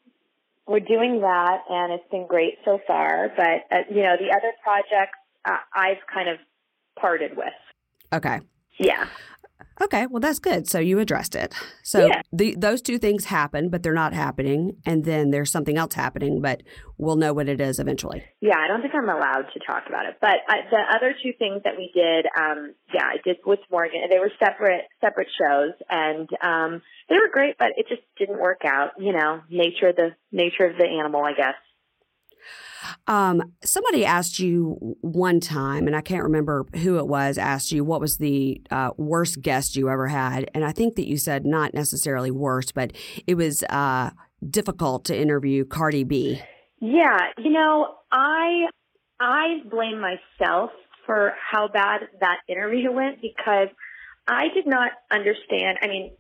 we're 0.67 0.81
doing 0.81 1.21
that 1.21 1.59
and 1.69 1.93
it's 1.93 2.09
been 2.11 2.27
great 2.27 2.55
so 2.65 2.79
far. 2.87 3.31
But, 3.37 3.67
uh, 3.71 3.83
you 3.91 4.03
know, 4.03 4.17
the 4.19 4.31
other 4.31 4.53
projects 4.63 5.19
uh, 5.45 5.59
I've 5.75 5.99
kind 6.13 6.29
of 6.29 6.39
parted 6.99 7.37
with. 7.37 7.53
Okay. 8.13 8.41
Yeah. 8.79 9.07
Okay, 9.83 10.07
well 10.07 10.21
that's 10.21 10.39
good. 10.39 10.69
So 10.69 10.79
you 10.79 10.99
addressed 11.01 11.35
it. 11.35 11.55
So 11.83 12.07
Yeah. 12.07 12.23
the, 12.33 12.55
those 12.57 12.81
two 12.83 12.99
things 12.99 13.25
happen, 13.25 13.69
but 13.69 13.83
they're 13.83 13.93
not 13.93 14.13
happening, 14.13 14.77
and 14.87 15.05
then 15.05 15.31
there's 15.31 15.51
something 15.51 15.77
else 15.77 15.95
happening, 15.95 16.41
but 16.41 16.63
we'll 16.99 17.17
know 17.17 17.33
what 17.33 17.49
it 17.49 17.61
is 17.61 17.81
eventually. 17.81 18.23
Yeah, 18.41 18.59
I 18.59 18.69
don't 18.69 18.81
think 18.81 18.95
I'm 18.95 19.09
allowed 19.09 19.47
to 19.55 19.61
talk 19.67 19.85
about 19.89 20.07
it. 20.07 20.19
But 20.21 20.37
uh, 20.49 20.55
the 20.71 20.97
other 20.97 21.15
two 21.23 21.33
things 21.39 21.63
that 21.65 21.77
we 21.77 21.91
did, 21.95 22.27
um, 22.39 22.75
yeah, 22.95 23.05
I 23.05 23.17
did 23.25 23.39
with 23.45 23.61
Morgan. 23.71 24.03
They 24.11 24.19
were 24.19 24.31
separate 24.39 24.85
separate 25.01 25.29
shows, 25.37 25.73
and 25.91 26.29
um, 26.43 26.83
they 27.09 27.17
were 27.17 27.31
great, 27.33 27.57
but 27.59 27.71
it 27.77 27.87
just 27.89 28.03
didn't 28.19 28.41
work 28.41 28.63
out. 28.65 28.91
You 28.99 29.13
know, 29.13 29.41
nature 29.51 29.89
of 29.89 29.97
the 29.97 30.11
nature 30.31 30.67
of 30.67 30.77
the 30.77 30.87
animal, 30.87 31.25
I 31.25 31.33
guess. 31.33 31.55
Um, 33.07 33.43
somebody 33.65 34.05
asked 34.05 34.39
you 34.39 34.97
one 35.01 35.41
time, 35.41 35.87
and 35.87 35.97
I 35.97 36.01
can't 36.01 36.23
remember 36.23 36.67
who 36.77 36.99
it 36.99 37.07
was, 37.07 37.39
asked 37.39 37.73
you 37.73 37.85
what 37.85 38.01
was 38.01 38.19
the 38.19 38.61
uh, 38.71 38.91
worst 38.97 39.41
guest 39.41 39.77
you 39.77 39.89
ever 39.89 40.09
had, 40.09 40.51
and 40.55 40.65
I 40.65 40.73
think 40.73 40.97
that 40.97 41.09
you 41.09 41.17
said 41.17 41.45
not 41.45 41.75
necessarily 41.75 42.31
worst, 42.31 42.75
but 42.75 42.93
it 43.27 43.35
was 43.35 43.63
uh, 43.65 44.11
difficult 44.49 45.05
to 45.07 45.19
interview 45.19 45.65
Cardi 45.65 46.05
B. 46.05 46.41
Yeah, 46.81 47.19
you 47.39 47.51
know, 47.51 47.95
I 48.11 48.67
I 49.21 49.61
blame 49.71 50.01
myself 50.01 50.71
for 51.07 51.33
how 51.51 51.69
bad 51.69 52.01
that 52.21 52.39
interview 52.49 52.91
went 52.91 53.21
because 53.23 53.69
I 54.27 54.49
did 54.55 54.67
not 54.67 54.93
understand. 55.11 55.79
I 55.83 55.87
mean, 55.89 56.13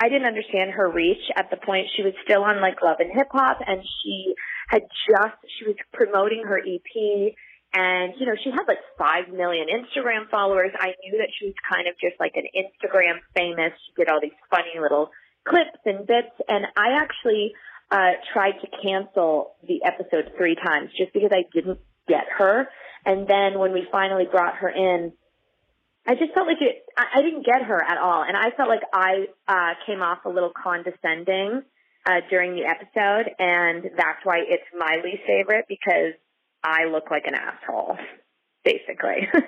I 0.00 0.08
didn't 0.08 0.26
understand 0.26 0.70
her 0.72 0.90
reach 0.90 1.22
at 1.36 1.50
the 1.50 1.56
point 1.56 1.88
she 1.94 2.02
was 2.02 2.14
still 2.24 2.42
on 2.42 2.60
like 2.60 2.82
Love 2.82 2.96
and 3.00 3.12
Hip 3.12 3.28
Hop, 3.32 3.58
and 3.66 3.82
she 4.02 4.34
had 4.70 4.82
just 5.08 5.36
she 5.58 5.66
was 5.66 5.76
promoting 5.92 6.44
her 6.46 6.58
EP, 6.58 7.34
and 7.74 8.14
you 8.18 8.26
know 8.26 8.36
she 8.42 8.50
had 8.50 8.64
like 8.68 8.78
five 8.96 9.28
million 9.28 9.66
Instagram 9.66 10.30
followers. 10.30 10.70
I 10.78 10.94
knew 11.02 11.18
that 11.18 11.28
she 11.38 11.46
was 11.46 11.54
kind 11.70 11.88
of 11.88 11.94
just 12.00 12.18
like 12.20 12.32
an 12.36 12.46
Instagram 12.54 13.18
famous. 13.34 13.72
She 13.86 13.92
did 13.96 14.08
all 14.08 14.20
these 14.22 14.38
funny 14.48 14.78
little 14.80 15.10
clips 15.44 15.82
and 15.84 16.06
bits, 16.06 16.34
and 16.48 16.66
I 16.76 17.02
actually 17.02 17.52
uh, 17.90 18.12
tried 18.32 18.60
to 18.62 18.68
cancel 18.82 19.56
the 19.66 19.82
episode 19.84 20.32
three 20.38 20.54
times 20.54 20.90
just 20.96 21.12
because 21.12 21.30
I 21.32 21.44
didn't 21.52 21.80
get 22.06 22.24
her. 22.38 22.68
And 23.04 23.26
then 23.26 23.58
when 23.58 23.72
we 23.72 23.86
finally 23.90 24.26
brought 24.30 24.56
her 24.56 24.68
in, 24.68 25.12
I 26.06 26.14
just 26.14 26.32
felt 26.34 26.46
like 26.46 26.60
it, 26.60 26.84
I, 26.96 27.18
I 27.18 27.22
didn't 27.22 27.44
get 27.44 27.62
her 27.62 27.82
at 27.82 27.98
all. 27.98 28.22
And 28.22 28.36
I 28.36 28.50
felt 28.56 28.68
like 28.68 28.82
I 28.92 29.26
uh, 29.48 29.74
came 29.86 30.02
off 30.02 30.24
a 30.24 30.28
little 30.28 30.52
condescending 30.54 31.62
uh, 32.06 32.20
during 32.28 32.54
the 32.54 32.64
episode. 32.64 33.30
And 33.38 33.84
that's 33.96 34.24
why 34.24 34.38
it's 34.46 34.64
my 34.76 34.96
least 35.04 35.22
favorite 35.26 35.66
because 35.68 36.14
I 36.62 36.84
look 36.84 37.10
like 37.10 37.26
an 37.26 37.34
asshole, 37.34 37.96
basically. 38.64 39.28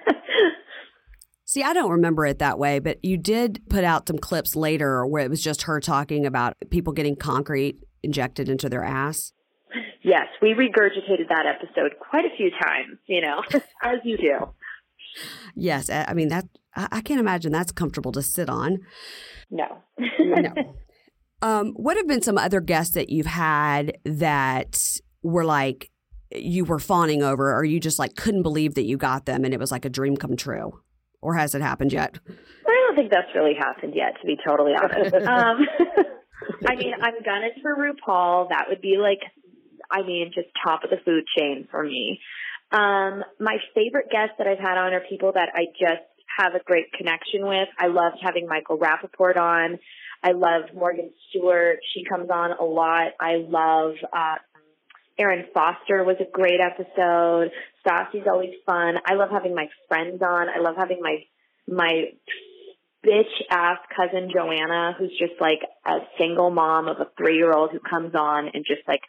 See, 1.45 1.63
I 1.63 1.75
don't 1.75 1.91
remember 1.91 2.25
it 2.25 2.39
that 2.39 2.59
way, 2.59 2.79
but 2.79 3.05
you 3.05 3.19
did 3.19 3.63
put 3.69 3.85
out 3.85 4.09
some 4.09 4.19
clips 4.19 4.57
later 4.57 5.07
where 5.07 5.25
it 5.25 5.29
was 5.31 5.43
just 5.43 5.63
her 5.63 5.81
talking 5.81 6.25
about 6.25 6.57
people 6.71 6.93
getting 6.93 7.17
concrete 7.17 7.79
injected 8.03 8.49
into 8.49 8.69
their 8.69 8.83
ass. 8.83 9.33
yes, 10.03 10.29
we 10.41 10.55
regurgitated 10.55 11.29
that 11.29 11.45
episode 11.47 11.93
quite 11.99 12.25
a 12.25 12.35
few 12.37 12.51
times, 12.51 12.99
you 13.07 13.21
know, 13.21 13.43
as 13.83 13.99
you 14.05 14.17
do. 14.17 14.39
Yes, 15.55 15.91
I 15.91 16.15
mean 16.15 16.29
that. 16.29 16.47
I 16.75 17.03
can't 17.03 17.21
imagine 17.21 17.53
that's 17.53 17.71
comfortable 17.71 18.13
to 18.13 18.23
sit 18.23 18.49
on. 18.49 18.79
No. 19.51 19.83
No. 19.99 20.55
Um, 21.43 21.73
what 21.73 21.97
have 21.97 22.07
been 22.07 22.23
some 22.23 22.39
other 22.39 22.61
guests 22.61 22.95
that 22.95 23.11
you've 23.11 23.27
had 23.27 23.99
that 24.05 24.81
were 25.23 25.45
like 25.45 25.91
you 26.31 26.65
were 26.65 26.79
fawning 26.79 27.23
over, 27.23 27.55
or 27.55 27.65
you 27.65 27.81
just 27.81 27.99
like 27.99 28.15
couldn't 28.17 28.43
believe 28.43 28.75
that 28.75 28.85
you 28.85 28.97
got 28.97 29.27
them 29.27 29.45
and 29.45 29.53
it 29.53 29.61
was 29.61 29.71
like 29.71 29.85
a 29.85 29.91
dream 29.91 30.17
come 30.17 30.37
true? 30.37 30.81
Or 31.21 31.35
has 31.35 31.55
it 31.55 31.63
happened 31.63 31.93
yet? 31.93 32.19
I 32.29 32.87
don't 32.87 32.97
think 32.97 33.11
that's 33.11 33.35
really 33.35 33.55
happened 33.59 33.93
yet, 33.95 34.15
to 34.21 34.27
be 34.27 34.37
totally 34.47 34.73
honest. 34.75 35.15
um, 35.27 35.67
I 36.67 36.75
mean, 36.77 36.95
I'm 37.01 37.23
gunning 37.25 37.53
for 37.61 37.77
RuPaul. 37.77 38.49
That 38.49 38.67
would 38.69 38.81
be 38.81 38.97
like, 38.99 39.21
I 39.91 40.03
mean, 40.03 40.33
just 40.35 40.49
top 40.65 40.85
of 40.85 40.91
the 40.91 40.97
food 41.05 41.25
chain 41.39 41.69
for 41.71 41.83
me. 41.83 42.21
Um, 42.73 43.23
my 43.39 43.59
favorite 43.75 44.11
guests 44.11 44.35
that 44.39 44.47
I've 44.47 44.59
had 44.59 44.79
on 44.79 44.95
are 44.95 45.03
people 45.09 45.33
that 45.35 45.51
I 45.55 45.67
just 45.79 46.03
have 46.39 46.55
a 46.55 46.65
great 46.65 46.93
connection 46.93 47.47
with. 47.47 47.69
I 47.79 47.89
loved 47.89 48.17
having 48.23 48.47
Michael 48.49 48.79
Rapaport 48.79 49.37
on. 49.37 49.79
I 50.23 50.33
love 50.33 50.75
Morgan 50.75 51.11
Stewart. 51.29 51.79
She 51.95 52.05
comes 52.05 52.31
on 52.31 52.53
a 52.53 52.65
lot. 52.65 53.13
I 53.21 53.37
love, 53.37 53.95
uh, 54.13 54.37
Erin 55.19 55.47
Foster 55.53 56.05
was 56.05 56.17
a 56.21 56.31
great 56.31 56.61
episode. 56.61 57.51
Stassi's 57.85 58.27
always 58.27 58.55
fun. 58.65 58.95
I 59.05 59.15
love 59.15 59.31
having 59.31 59.55
my 59.55 59.67
friends 59.89 60.23
on. 60.23 60.49
I 60.49 60.61
love 60.61 60.77
having 60.77 61.01
my 61.03 61.19
my 61.69 62.07
bitch 63.05 63.43
ass 63.51 63.79
cousin 63.95 64.31
Joanna, 64.35 64.95
who's 64.99 65.17
just 65.19 65.41
like 65.41 65.61
a 65.87 65.99
single 66.19 66.51
mom 66.51 66.89
of 66.89 66.97
a 67.01 67.09
three 67.17 67.37
year 67.37 67.53
old 67.53 67.71
who 67.71 67.79
comes 67.79 68.15
on 68.15 68.49
and 68.53 68.65
just 68.67 68.87
like 68.89 69.03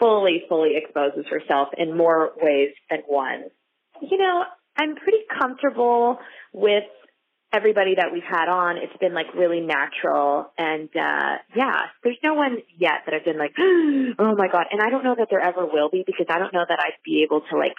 fully, 0.00 0.42
fully 0.48 0.72
exposes 0.76 1.24
herself 1.30 1.68
in 1.76 1.96
more 1.96 2.32
ways 2.40 2.70
than 2.90 3.00
one. 3.06 3.44
You 4.00 4.18
know, 4.18 4.44
I'm 4.76 4.96
pretty 4.96 5.24
comfortable 5.40 6.18
with 6.52 6.84
everybody 7.52 7.94
that 7.96 8.12
we've 8.12 8.22
had 8.22 8.48
on. 8.48 8.76
It's 8.78 8.96
been 8.98 9.14
like 9.14 9.34
really 9.34 9.60
natural 9.60 10.52
and 10.56 10.88
uh 10.96 11.36
yeah, 11.54 11.92
there's 12.02 12.18
no 12.22 12.34
one 12.34 12.58
yet 12.78 13.04
that 13.06 13.14
I've 13.14 13.24
been 13.24 13.38
like, 13.38 13.52
oh 13.58 14.34
my 14.36 14.48
god. 14.48 14.66
And 14.70 14.80
I 14.80 14.90
don't 14.90 15.04
know 15.04 15.14
that 15.18 15.28
there 15.30 15.40
ever 15.40 15.66
will 15.66 15.90
be 15.90 16.04
because 16.06 16.26
I 16.28 16.38
don't 16.38 16.52
know 16.52 16.64
that 16.66 16.78
I'd 16.80 17.00
be 17.04 17.24
able 17.24 17.42
to 17.50 17.56
like 17.58 17.74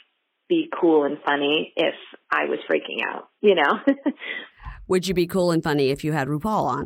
be 0.50 0.70
cool 0.80 1.06
and 1.06 1.18
funny 1.26 1.74
if 1.76 1.96
I 2.32 2.46
was 2.46 2.60
freaking 2.70 3.06
out, 3.08 3.30
you 3.42 3.56
know? 3.56 3.80
Would 4.88 5.08
you 5.08 5.14
be 5.14 5.28
cool 5.28 5.52
and 5.52 5.64
funny 5.64 5.90
if 5.90 6.04
you 6.04 6.12
had 6.12 6.28
RuPaul 6.28 6.66
on? 6.66 6.86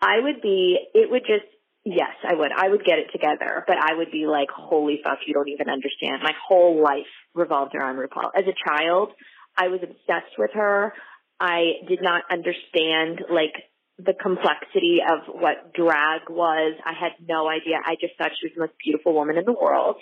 I 0.00 0.20
would 0.20 0.42
be, 0.42 0.76
it 0.92 1.10
would 1.10 1.22
just, 1.22 1.46
yes, 1.84 2.12
I 2.28 2.34
would. 2.34 2.50
I 2.54 2.68
would 2.68 2.84
get 2.84 2.98
it 2.98 3.06
together, 3.12 3.64
but 3.66 3.76
I 3.78 3.94
would 3.96 4.10
be 4.10 4.26
like, 4.26 4.48
holy 4.54 5.00
fuck, 5.02 5.18
you 5.26 5.34
don't 5.34 5.48
even 5.48 5.68
understand. 5.70 6.22
My 6.22 6.32
whole 6.46 6.82
life 6.82 7.06
revolved 7.34 7.74
around 7.74 7.96
RuPaul. 7.96 8.30
As 8.36 8.44
a 8.44 8.68
child, 8.68 9.12
I 9.56 9.68
was 9.68 9.80
obsessed 9.82 10.36
with 10.36 10.50
her. 10.54 10.92
I 11.40 11.84
did 11.88 12.00
not 12.02 12.22
understand 12.30 13.22
like 13.30 13.52
the 13.98 14.14
complexity 14.20 14.98
of 15.06 15.34
what 15.34 15.72
drag 15.74 16.28
was. 16.28 16.78
I 16.84 16.92
had 16.92 17.12
no 17.26 17.48
idea. 17.48 17.76
I 17.84 17.94
just 18.00 18.14
thought 18.18 18.30
she 18.40 18.46
was 18.46 18.52
the 18.54 18.60
most 18.60 18.74
beautiful 18.84 19.14
woman 19.14 19.36
in 19.38 19.44
the 19.44 19.52
world 19.52 19.96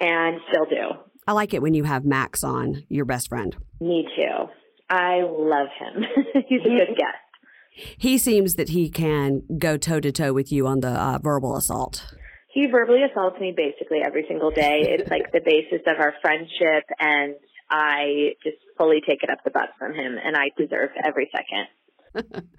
and 0.00 0.40
still 0.50 0.64
do. 0.64 0.98
I 1.26 1.32
like 1.32 1.54
it 1.54 1.62
when 1.62 1.74
you 1.74 1.84
have 1.84 2.04
Max 2.04 2.44
on, 2.44 2.84
your 2.88 3.04
best 3.04 3.28
friend. 3.28 3.56
Me 3.80 4.06
too. 4.16 4.46
I 4.88 5.22
love 5.22 5.68
him. 5.78 6.04
He's 6.48 6.60
a 6.60 6.68
good 6.68 6.96
guest. 6.96 7.26
He 7.98 8.16
seems 8.16 8.54
that 8.54 8.70
he 8.70 8.88
can 8.88 9.42
go 9.58 9.76
toe 9.76 10.00
to 10.00 10.10
toe 10.10 10.32
with 10.32 10.50
you 10.50 10.66
on 10.66 10.80
the 10.80 10.88
uh, 10.88 11.18
verbal 11.18 11.56
assault. 11.56 12.14
He 12.52 12.66
verbally 12.68 13.00
assaults 13.02 13.38
me 13.38 13.52
basically 13.54 13.98
every 14.04 14.24
single 14.28 14.50
day. 14.50 14.80
It's 14.88 15.10
like 15.10 15.30
the 15.30 15.42
basis 15.44 15.82
of 15.86 16.00
our 16.00 16.14
friendship 16.22 16.84
and 16.98 17.34
I 17.70 18.34
just 18.42 18.58
fully 18.78 19.00
take 19.06 19.22
it 19.22 19.30
up 19.30 19.38
the 19.44 19.50
butt 19.50 19.70
from 19.78 19.94
him 19.94 20.16
and 20.22 20.36
I 20.36 20.50
deserve 20.56 20.90
every 21.04 21.30
second. 21.32 21.66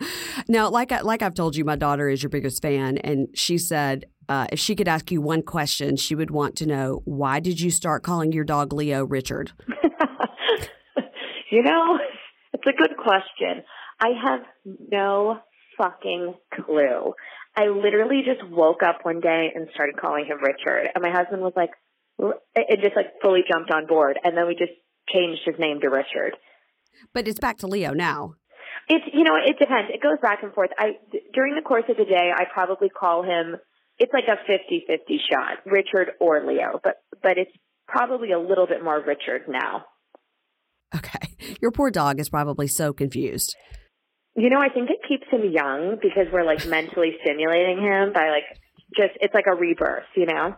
Now, 0.48 0.70
like 0.70 0.92
I, 0.92 1.02
like 1.02 1.22
I've 1.22 1.34
told 1.34 1.56
you, 1.56 1.66
my 1.66 1.76
daughter 1.76 2.08
is 2.08 2.24
your 2.24 2.30
biggest 2.30 2.62
fan, 2.62 2.98
and 3.00 3.28
she 3.34 3.58
said 3.58 4.06
uh, 4.30 4.48
if 4.52 4.60
she 4.60 4.76
could 4.76 4.88
ask 4.88 5.12
you 5.12 5.22
one 5.22 5.42
question, 5.42 5.98
she 5.98 6.16
would 6.16 6.32
want 6.32 6.56
to 6.58 6.66
know 6.66 7.02
why 7.06 7.40
did 7.40 7.60
you 7.60 7.72
start 7.72 8.04
calling 8.04 8.32
your 8.32 8.44
dog 8.44 8.72
Leo 8.72 9.04
Richard? 9.06 9.52
you 11.52 11.64
know, 11.64 11.98
it's 12.54 12.64
a 12.66 12.72
good 12.72 12.96
question. 12.98 13.64
I 14.00 14.10
have 14.24 14.42
no 14.92 15.40
fucking 15.78 16.36
clue. 16.54 17.14
I 17.56 17.68
literally 17.68 18.22
just 18.26 18.48
woke 18.50 18.84
up 18.84 19.00
one 19.04 19.20
day 19.20 19.52
and 19.54 19.68
started 19.74 19.98
calling 19.98 20.26
him 20.26 20.38
Richard, 20.42 20.90
and 20.94 21.02
my 21.02 21.12
husband 21.12 21.42
was 21.42 21.54
like, 21.56 21.72
it 22.56 22.80
just 22.82 22.96
like 22.96 23.22
fully 23.22 23.42
jumped 23.50 23.72
on 23.72 23.86
board, 23.86 24.20
and 24.24 24.38
then 24.38 24.48
we 24.48 24.56
just 24.56 24.72
changed 25.14 25.42
his 25.46 25.56
name 25.60 25.80
to 25.82 25.90
Richard. 25.90 26.38
But 27.14 27.28
it's 27.28 27.40
back 27.40 27.58
to 27.60 27.68
Leo 27.68 27.94
now. 27.94 28.34
It's 28.90 29.06
you 29.14 29.24
know 29.24 29.36
it 29.36 29.58
depends. 29.60 29.92
It 29.94 30.02
goes 30.02 30.18
back 30.22 30.44
and 30.44 30.54
forth. 30.54 30.70
I 30.78 30.98
during 31.34 31.56
the 31.56 31.62
course 31.62 31.84
of 31.90 31.98
the 31.98 32.06
day, 32.06 32.32
I 32.36 32.44
probably 32.54 32.90
call 32.90 33.24
him. 33.24 33.58
It's 34.00 34.14
like 34.14 34.26
a 34.30 34.38
50-50 34.50 35.18
shot, 35.28 35.66
Richard 35.66 36.12
or 36.20 36.46
Leo, 36.46 36.80
but 36.84 36.98
but 37.24 37.38
it's 37.38 37.52
probably 37.88 38.32
a 38.32 38.40
little 38.40 38.68
bit 38.68 38.84
more 38.84 39.02
Richard 39.02 39.48
now. 39.48 39.86
Okay. 40.96 41.36
Your 41.62 41.72
poor 41.72 41.92
dog 41.92 42.20
is 42.20 42.30
probably 42.30 42.68
so 42.68 42.94
confused. 42.94 43.56
You 44.36 44.50
know, 44.50 44.60
I 44.60 44.70
think 44.70 44.90
it 44.90 45.00
keeps 45.08 45.28
him 45.32 45.52
young 45.52 45.98
because 46.02 46.32
we're 46.32 46.46
like 46.46 46.66
mentally 46.68 47.12
stimulating 47.24 47.80
him 47.80 48.14
by 48.14 48.30
like 48.30 48.46
just 48.96 49.18
it's 49.20 49.34
like 49.34 49.48
a 49.52 49.56
rebirth, 49.56 50.06
you 50.16 50.28
know. 50.28 50.56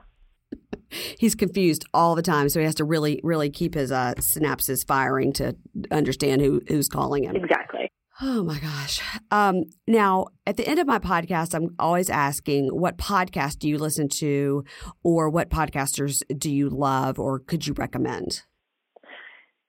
He's 1.18 1.36
confused 1.36 1.86
all 1.94 2.16
the 2.16 2.22
time, 2.22 2.50
so 2.50 2.60
he 2.60 2.66
has 2.66 2.76
to 2.76 2.84
really, 2.84 3.20
really 3.24 3.50
keep 3.50 3.76
his 3.76 3.92
uh, 3.92 4.14
synapses 4.18 4.86
firing 4.86 5.34
to 5.34 5.56
understand 5.92 6.42
who 6.42 6.62
who's 6.68 6.88
calling 6.88 7.24
him. 7.24 7.36
Exactly. 7.36 7.92
Oh 8.22 8.44
my 8.44 8.60
gosh. 8.60 9.02
Um, 9.32 9.64
now, 9.88 10.28
at 10.46 10.58
the 10.58 10.68
end 10.68 10.80
of 10.80 10.88
my 10.88 11.00
podcast, 11.00 11.54
I'm 11.54 11.74
always 11.80 12.10
asking 12.10 12.68
what 12.68 12.98
podcast 12.98 13.60
do 13.60 13.70
you 13.70 13.78
listen 13.78 14.10
to, 14.20 14.66
or 15.04 15.30
what 15.30 15.50
podcasters 15.50 16.22
do 16.38 16.52
you 16.52 16.70
love, 16.70 17.18
or 17.18 17.40
could 17.40 17.66
you 17.66 17.74
recommend? 17.74 18.44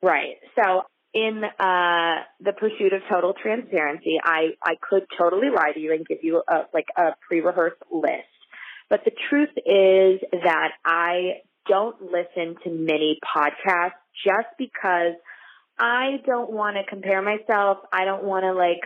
Right. 0.02 0.36
So 0.56 0.82
in 1.14 1.42
uh, 1.44 2.14
the 2.40 2.52
pursuit 2.52 2.92
of 2.92 3.02
total 3.08 3.34
transparency, 3.40 4.18
I, 4.22 4.48
I 4.64 4.74
could 4.80 5.02
totally 5.16 5.48
lie 5.54 5.72
to 5.72 5.80
you 5.80 5.92
and 5.92 6.04
give 6.06 6.18
you 6.22 6.42
a, 6.48 6.62
like 6.74 6.86
a 6.96 7.10
pre-rehearsed 7.28 7.82
list. 7.92 8.26
But 8.90 9.04
the 9.04 9.12
truth 9.30 9.50
is 9.56 10.20
that 10.44 10.72
I 10.84 11.40
don't 11.66 11.96
listen 12.02 12.56
to 12.64 12.70
many 12.70 13.18
podcasts 13.24 13.92
just 14.26 14.48
because 14.58 15.14
I 15.78 16.18
don't 16.26 16.50
want 16.50 16.76
to 16.76 16.82
compare 16.88 17.22
myself. 17.22 17.78
I 17.92 18.04
don't 18.04 18.24
want 18.24 18.44
to 18.44 18.52
like 18.52 18.80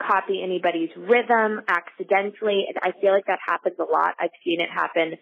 copy 0.00 0.42
anybody's 0.42 0.90
rhythm 0.96 1.62
accidentally. 1.66 2.66
I 2.80 2.92
feel 3.00 3.12
like 3.12 3.26
that 3.26 3.40
happens 3.44 3.76
a 3.80 3.90
lot. 3.90 4.14
I've 4.20 4.30
seen 4.44 4.60
it 4.60 4.68
happen 4.70 5.16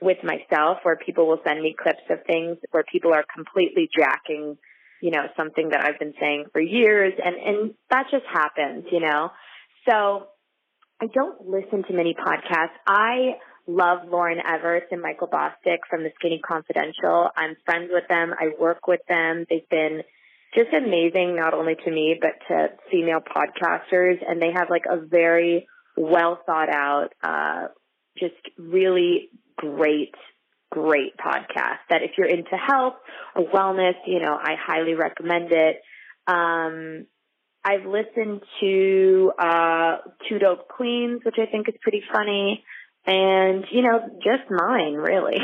with 0.00 0.18
myself 0.24 0.78
where 0.82 0.96
people 0.96 1.28
will 1.28 1.40
send 1.46 1.62
me 1.62 1.74
clips 1.80 2.02
of 2.10 2.18
things 2.26 2.56
where 2.70 2.84
people 2.90 3.12
are 3.14 3.24
completely 3.34 3.88
jacking, 3.96 4.56
you 5.00 5.10
know, 5.10 5.26
something 5.36 5.70
that 5.70 5.84
I've 5.84 5.98
been 5.98 6.14
saying 6.18 6.46
for 6.52 6.60
years 6.60 7.12
and, 7.22 7.36
and 7.36 7.74
that 7.90 8.06
just 8.10 8.24
happens, 8.32 8.86
you 8.90 9.00
know. 9.00 9.30
So 9.88 10.26
I 11.00 11.06
don't 11.12 11.46
listen 11.46 11.84
to 11.84 11.94
many 11.94 12.14
podcasts. 12.14 12.76
I 12.86 13.36
love 13.66 14.08
Lauren 14.08 14.38
Evarts 14.38 14.90
and 14.90 15.02
Michael 15.02 15.28
Bosstick 15.28 15.78
from 15.90 16.02
the 16.02 16.10
Skinny 16.16 16.40
Confidential. 16.46 17.28
I'm 17.36 17.56
friends 17.64 17.90
with 17.92 18.04
them. 18.08 18.32
I 18.38 18.50
work 18.58 18.86
with 18.86 19.00
them. 19.08 19.44
They've 19.50 19.68
been 19.68 20.02
just 20.54 20.72
amazing, 20.72 21.36
not 21.36 21.54
only 21.54 21.74
to 21.84 21.90
me, 21.90 22.18
but 22.20 22.32
to 22.48 22.68
female 22.90 23.20
podcasters. 23.20 24.18
And 24.26 24.40
they 24.40 24.52
have 24.54 24.70
like 24.70 24.84
a 24.88 24.96
very 24.96 25.66
well 25.96 26.40
thought 26.46 26.68
out, 26.68 27.08
uh, 27.22 27.68
just 28.18 28.34
really 28.58 29.30
great, 29.56 30.14
great 30.70 31.16
podcast 31.16 31.78
that 31.90 32.02
if 32.02 32.12
you're 32.16 32.28
into 32.28 32.56
health 32.56 32.94
or 33.34 33.44
wellness, 33.50 33.94
you 34.06 34.20
know, 34.20 34.38
I 34.40 34.54
highly 34.58 34.94
recommend 34.94 35.52
it. 35.52 35.80
Um, 36.26 37.06
I've 37.64 37.84
listened 37.84 38.42
to, 38.60 39.32
uh, 39.38 39.96
Two 40.28 40.38
Dope 40.38 40.68
Queens, 40.68 41.22
which 41.24 41.36
I 41.38 41.46
think 41.50 41.68
is 41.68 41.74
pretty 41.82 42.02
funny. 42.12 42.64
And, 43.06 43.64
you 43.70 43.82
know, 43.82 44.00
just 44.22 44.50
mine, 44.50 44.94
really. 44.94 45.38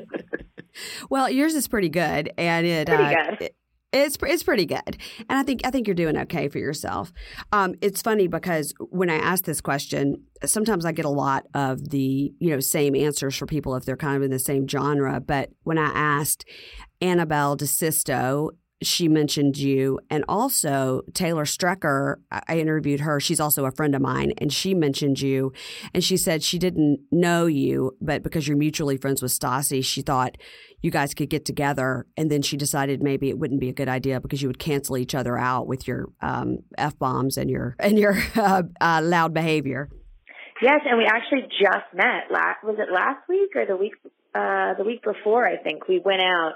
well, 1.10 1.30
yours 1.30 1.54
is 1.54 1.68
pretty 1.68 1.88
good. 1.88 2.32
And 2.36 2.66
it, 2.66 2.88
pretty 2.88 3.02
uh, 3.02 3.24
good. 3.30 3.42
It, 3.42 3.56
it's 3.92 4.16
it's 4.22 4.44
pretty 4.44 4.66
good, 4.66 4.98
and 5.28 5.38
I 5.38 5.42
think 5.42 5.62
I 5.64 5.70
think 5.70 5.88
you're 5.88 5.96
doing 5.96 6.16
okay 6.16 6.48
for 6.48 6.58
yourself. 6.58 7.12
Um, 7.50 7.74
it's 7.80 8.00
funny 8.00 8.28
because 8.28 8.72
when 8.78 9.10
I 9.10 9.16
ask 9.16 9.44
this 9.44 9.60
question, 9.60 10.22
sometimes 10.44 10.84
I 10.84 10.92
get 10.92 11.06
a 11.06 11.10
lot 11.10 11.46
of 11.54 11.90
the 11.90 12.32
you 12.38 12.50
know 12.50 12.60
same 12.60 12.94
answers 12.94 13.36
for 13.36 13.46
people 13.46 13.74
if 13.74 13.84
they're 13.84 13.96
kind 13.96 14.16
of 14.16 14.22
in 14.22 14.30
the 14.30 14.38
same 14.38 14.68
genre. 14.68 15.20
But 15.20 15.50
when 15.64 15.76
I 15.76 15.86
asked 15.86 16.44
Annabelle 17.00 17.56
DeSisto 17.56 18.50
she 18.82 19.08
mentioned 19.08 19.58
you 19.58 20.00
and 20.08 20.24
also 20.28 21.02
Taylor 21.12 21.44
Strecker. 21.44 22.16
I 22.30 22.58
interviewed 22.58 23.00
her. 23.00 23.20
She's 23.20 23.40
also 23.40 23.66
a 23.66 23.70
friend 23.70 23.94
of 23.94 24.00
mine 24.00 24.32
and 24.38 24.52
she 24.52 24.74
mentioned 24.74 25.20
you 25.20 25.52
and 25.92 26.02
she 26.02 26.16
said 26.16 26.42
she 26.42 26.58
didn't 26.58 27.00
know 27.10 27.46
you, 27.46 27.96
but 28.00 28.22
because 28.22 28.48
you're 28.48 28.56
mutually 28.56 28.96
friends 28.96 29.22
with 29.22 29.32
Stassi, 29.32 29.84
she 29.84 30.02
thought 30.02 30.36
you 30.82 30.90
guys 30.90 31.12
could 31.12 31.28
get 31.28 31.44
together. 31.44 32.06
And 32.16 32.30
then 32.30 32.42
she 32.42 32.56
decided 32.56 33.02
maybe 33.02 33.28
it 33.28 33.38
wouldn't 33.38 33.60
be 33.60 33.68
a 33.68 33.74
good 33.74 33.88
idea 33.88 34.20
because 34.20 34.40
you 34.40 34.48
would 34.48 34.58
cancel 34.58 34.96
each 34.96 35.14
other 35.14 35.36
out 35.36 35.66
with 35.66 35.86
your 35.86 36.06
um, 36.22 36.58
f 36.78 36.98
bombs 36.98 37.36
and 37.36 37.50
your 37.50 37.76
and 37.78 37.98
your 37.98 38.16
uh, 38.36 38.62
uh, 38.80 39.00
loud 39.02 39.34
behavior. 39.34 39.90
Yes, 40.62 40.80
and 40.84 40.98
we 40.98 41.04
actually 41.04 41.48
just 41.58 41.94
met. 41.94 42.30
Last 42.30 42.64
was 42.64 42.76
it 42.78 42.92
last 42.92 43.28
week 43.28 43.50
or 43.56 43.66
the 43.66 43.76
week 43.76 43.94
uh, 44.34 44.74
the 44.74 44.84
week 44.84 45.02
before? 45.02 45.46
I 45.46 45.56
think 45.56 45.88
we 45.88 46.00
went 46.04 46.22
out 46.22 46.54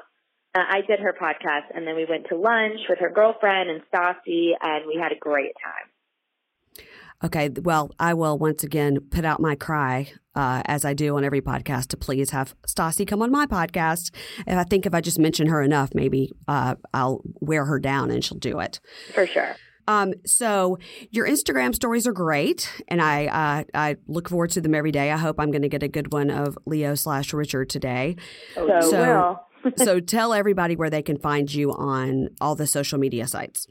uh, 0.54 0.62
I 0.68 0.80
did 0.86 1.00
her 1.00 1.12
podcast, 1.12 1.74
and 1.74 1.86
then 1.86 1.96
we 1.96 2.04
went 2.04 2.26
to 2.28 2.36
lunch 2.36 2.80
with 2.88 2.98
her 3.00 3.10
girlfriend 3.10 3.70
and 3.70 3.82
Stassi, 3.92 4.52
and 4.60 4.86
we 4.86 4.98
had 5.00 5.12
a 5.12 5.18
great 5.18 5.52
time. 5.62 6.86
Okay, 7.24 7.48
well, 7.48 7.90
I 7.98 8.14
will 8.14 8.38
once 8.38 8.62
again 8.64 8.98
put 9.10 9.24
out 9.24 9.40
my 9.40 9.54
cry, 9.54 10.12
uh, 10.34 10.62
as 10.66 10.84
I 10.84 10.94
do 10.94 11.16
on 11.16 11.24
every 11.24 11.40
podcast, 11.40 11.88
to 11.88 11.96
please 11.96 12.30
have 12.30 12.54
Stassi 12.66 13.06
come 13.06 13.22
on 13.22 13.30
my 13.30 13.46
podcast. 13.46 14.14
And 14.46 14.60
I 14.60 14.64
think 14.64 14.84
if 14.84 14.94
I 14.94 15.00
just 15.00 15.18
mention 15.18 15.46
her 15.46 15.62
enough, 15.62 15.90
maybe 15.94 16.32
uh, 16.46 16.74
I'll 16.92 17.22
wear 17.40 17.64
her 17.64 17.78
down 17.78 18.10
and 18.10 18.22
she'll 18.22 18.38
do 18.38 18.60
it. 18.60 18.78
For 19.14 19.26
sure. 19.26 19.56
Um, 19.86 20.14
so 20.26 20.78
your 21.10 21.26
Instagram 21.26 21.74
stories 21.74 22.06
are 22.06 22.12
great, 22.12 22.70
and 22.88 23.02
I 23.02 23.26
uh, 23.26 23.64
I 23.74 23.96
look 24.06 24.30
forward 24.30 24.50
to 24.52 24.60
them 24.60 24.74
every 24.74 24.92
day. 24.92 25.10
I 25.10 25.18
hope 25.18 25.36
I'm 25.38 25.50
going 25.50 25.62
to 25.62 25.68
get 25.68 25.82
a 25.82 25.88
good 25.88 26.12
one 26.12 26.30
of 26.30 26.58
Leo 26.64 26.94
slash 26.94 27.34
Richard 27.34 27.68
today. 27.68 28.16
Oh, 28.56 28.80
so, 28.80 28.90
so 28.90 29.40
so 29.76 30.00
tell 30.16 30.32
everybody 30.32 30.76
where 30.76 30.90
they 30.90 31.02
can 31.02 31.18
find 31.18 31.52
you 31.52 31.72
on 31.72 32.30
all 32.40 32.54
the 32.54 32.66
social 32.66 32.98
media 32.98 33.26
sites. 33.26 33.66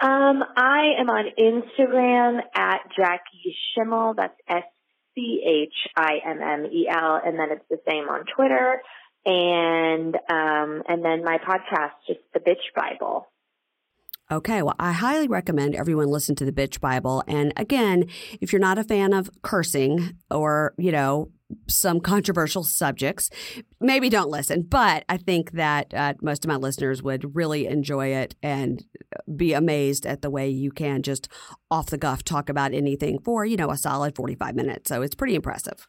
Um, 0.00 0.42
I 0.56 0.94
am 0.98 1.10
on 1.10 1.26
Instagram 1.38 2.40
at 2.54 2.80
Jackie 2.96 3.54
Schimmel. 3.74 4.14
That's 4.16 4.34
S 4.48 4.64
C 5.14 5.42
H 5.46 5.74
I 5.96 6.20
M 6.24 6.40
M 6.40 6.66
E 6.66 6.88
L, 6.88 7.20
and 7.24 7.38
then 7.38 7.48
it's 7.50 7.64
the 7.68 7.78
same 7.88 8.04
on 8.04 8.24
Twitter. 8.34 8.80
And 9.26 10.14
um, 10.14 10.82
and 10.88 11.04
then 11.04 11.22
my 11.22 11.36
podcast, 11.38 11.92
just 12.06 12.20
the 12.32 12.40
Bitch 12.40 12.74
Bible. 12.74 13.26
Okay, 14.32 14.62
well, 14.62 14.76
I 14.78 14.92
highly 14.92 15.26
recommend 15.26 15.74
everyone 15.74 16.06
listen 16.06 16.36
to 16.36 16.44
the 16.44 16.52
Bitch 16.52 16.78
Bible. 16.78 17.24
And 17.26 17.52
again, 17.56 18.06
if 18.40 18.52
you're 18.52 18.60
not 18.60 18.78
a 18.78 18.84
fan 18.84 19.12
of 19.12 19.28
cursing 19.42 20.18
or, 20.30 20.72
you 20.78 20.92
know, 20.92 21.32
some 21.66 22.00
controversial 22.00 22.64
subjects. 22.64 23.30
Maybe 23.80 24.08
don't 24.08 24.30
listen, 24.30 24.62
but 24.62 25.04
I 25.08 25.16
think 25.16 25.52
that 25.52 25.92
uh, 25.94 26.14
most 26.20 26.44
of 26.44 26.48
my 26.48 26.56
listeners 26.56 27.02
would 27.02 27.34
really 27.34 27.66
enjoy 27.66 28.08
it 28.08 28.34
and 28.42 28.84
be 29.36 29.52
amazed 29.52 30.06
at 30.06 30.22
the 30.22 30.30
way 30.30 30.48
you 30.48 30.70
can 30.70 31.02
just 31.02 31.28
off 31.70 31.86
the 31.86 31.98
cuff 31.98 32.22
talk 32.22 32.48
about 32.48 32.74
anything 32.74 33.18
for, 33.24 33.44
you 33.44 33.56
know, 33.56 33.70
a 33.70 33.76
solid 33.76 34.14
45 34.14 34.54
minutes. 34.54 34.88
So 34.88 35.02
it's 35.02 35.14
pretty 35.14 35.34
impressive. 35.34 35.86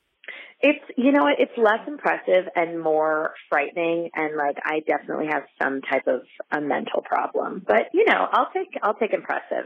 It's, 0.64 0.84
you 0.96 1.12
know, 1.12 1.28
it's 1.28 1.52
less 1.58 1.88
impressive 1.88 2.46
and 2.56 2.80
more 2.80 3.34
frightening. 3.50 4.10
And 4.14 4.38
like, 4.38 4.58
I 4.64 4.82
definitely 4.88 5.28
have 5.32 5.44
some 5.62 5.82
type 5.82 6.06
of 6.08 6.22
a 6.52 6.62
mental 6.62 7.02
problem, 7.02 7.64
but 7.66 7.88
you 7.94 8.06
know, 8.08 8.28
I'll 8.32 8.50
take, 8.54 8.68
I'll 8.84 8.94
take 8.94 9.14
impressive. 9.14 9.66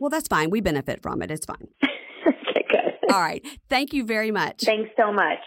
Well, 0.00 0.10
that's 0.10 0.28
fine. 0.28 0.50
We 0.50 0.60
benefit 0.60 1.02
from 1.02 1.22
it. 1.22 1.30
It's 1.30 1.46
fine. 1.46 1.68
All 3.14 3.20
right. 3.20 3.46
Thank 3.68 3.92
you 3.92 4.04
very 4.04 4.32
much. 4.32 4.62
Thanks 4.64 4.90
so 4.96 5.12
much. 5.12 5.38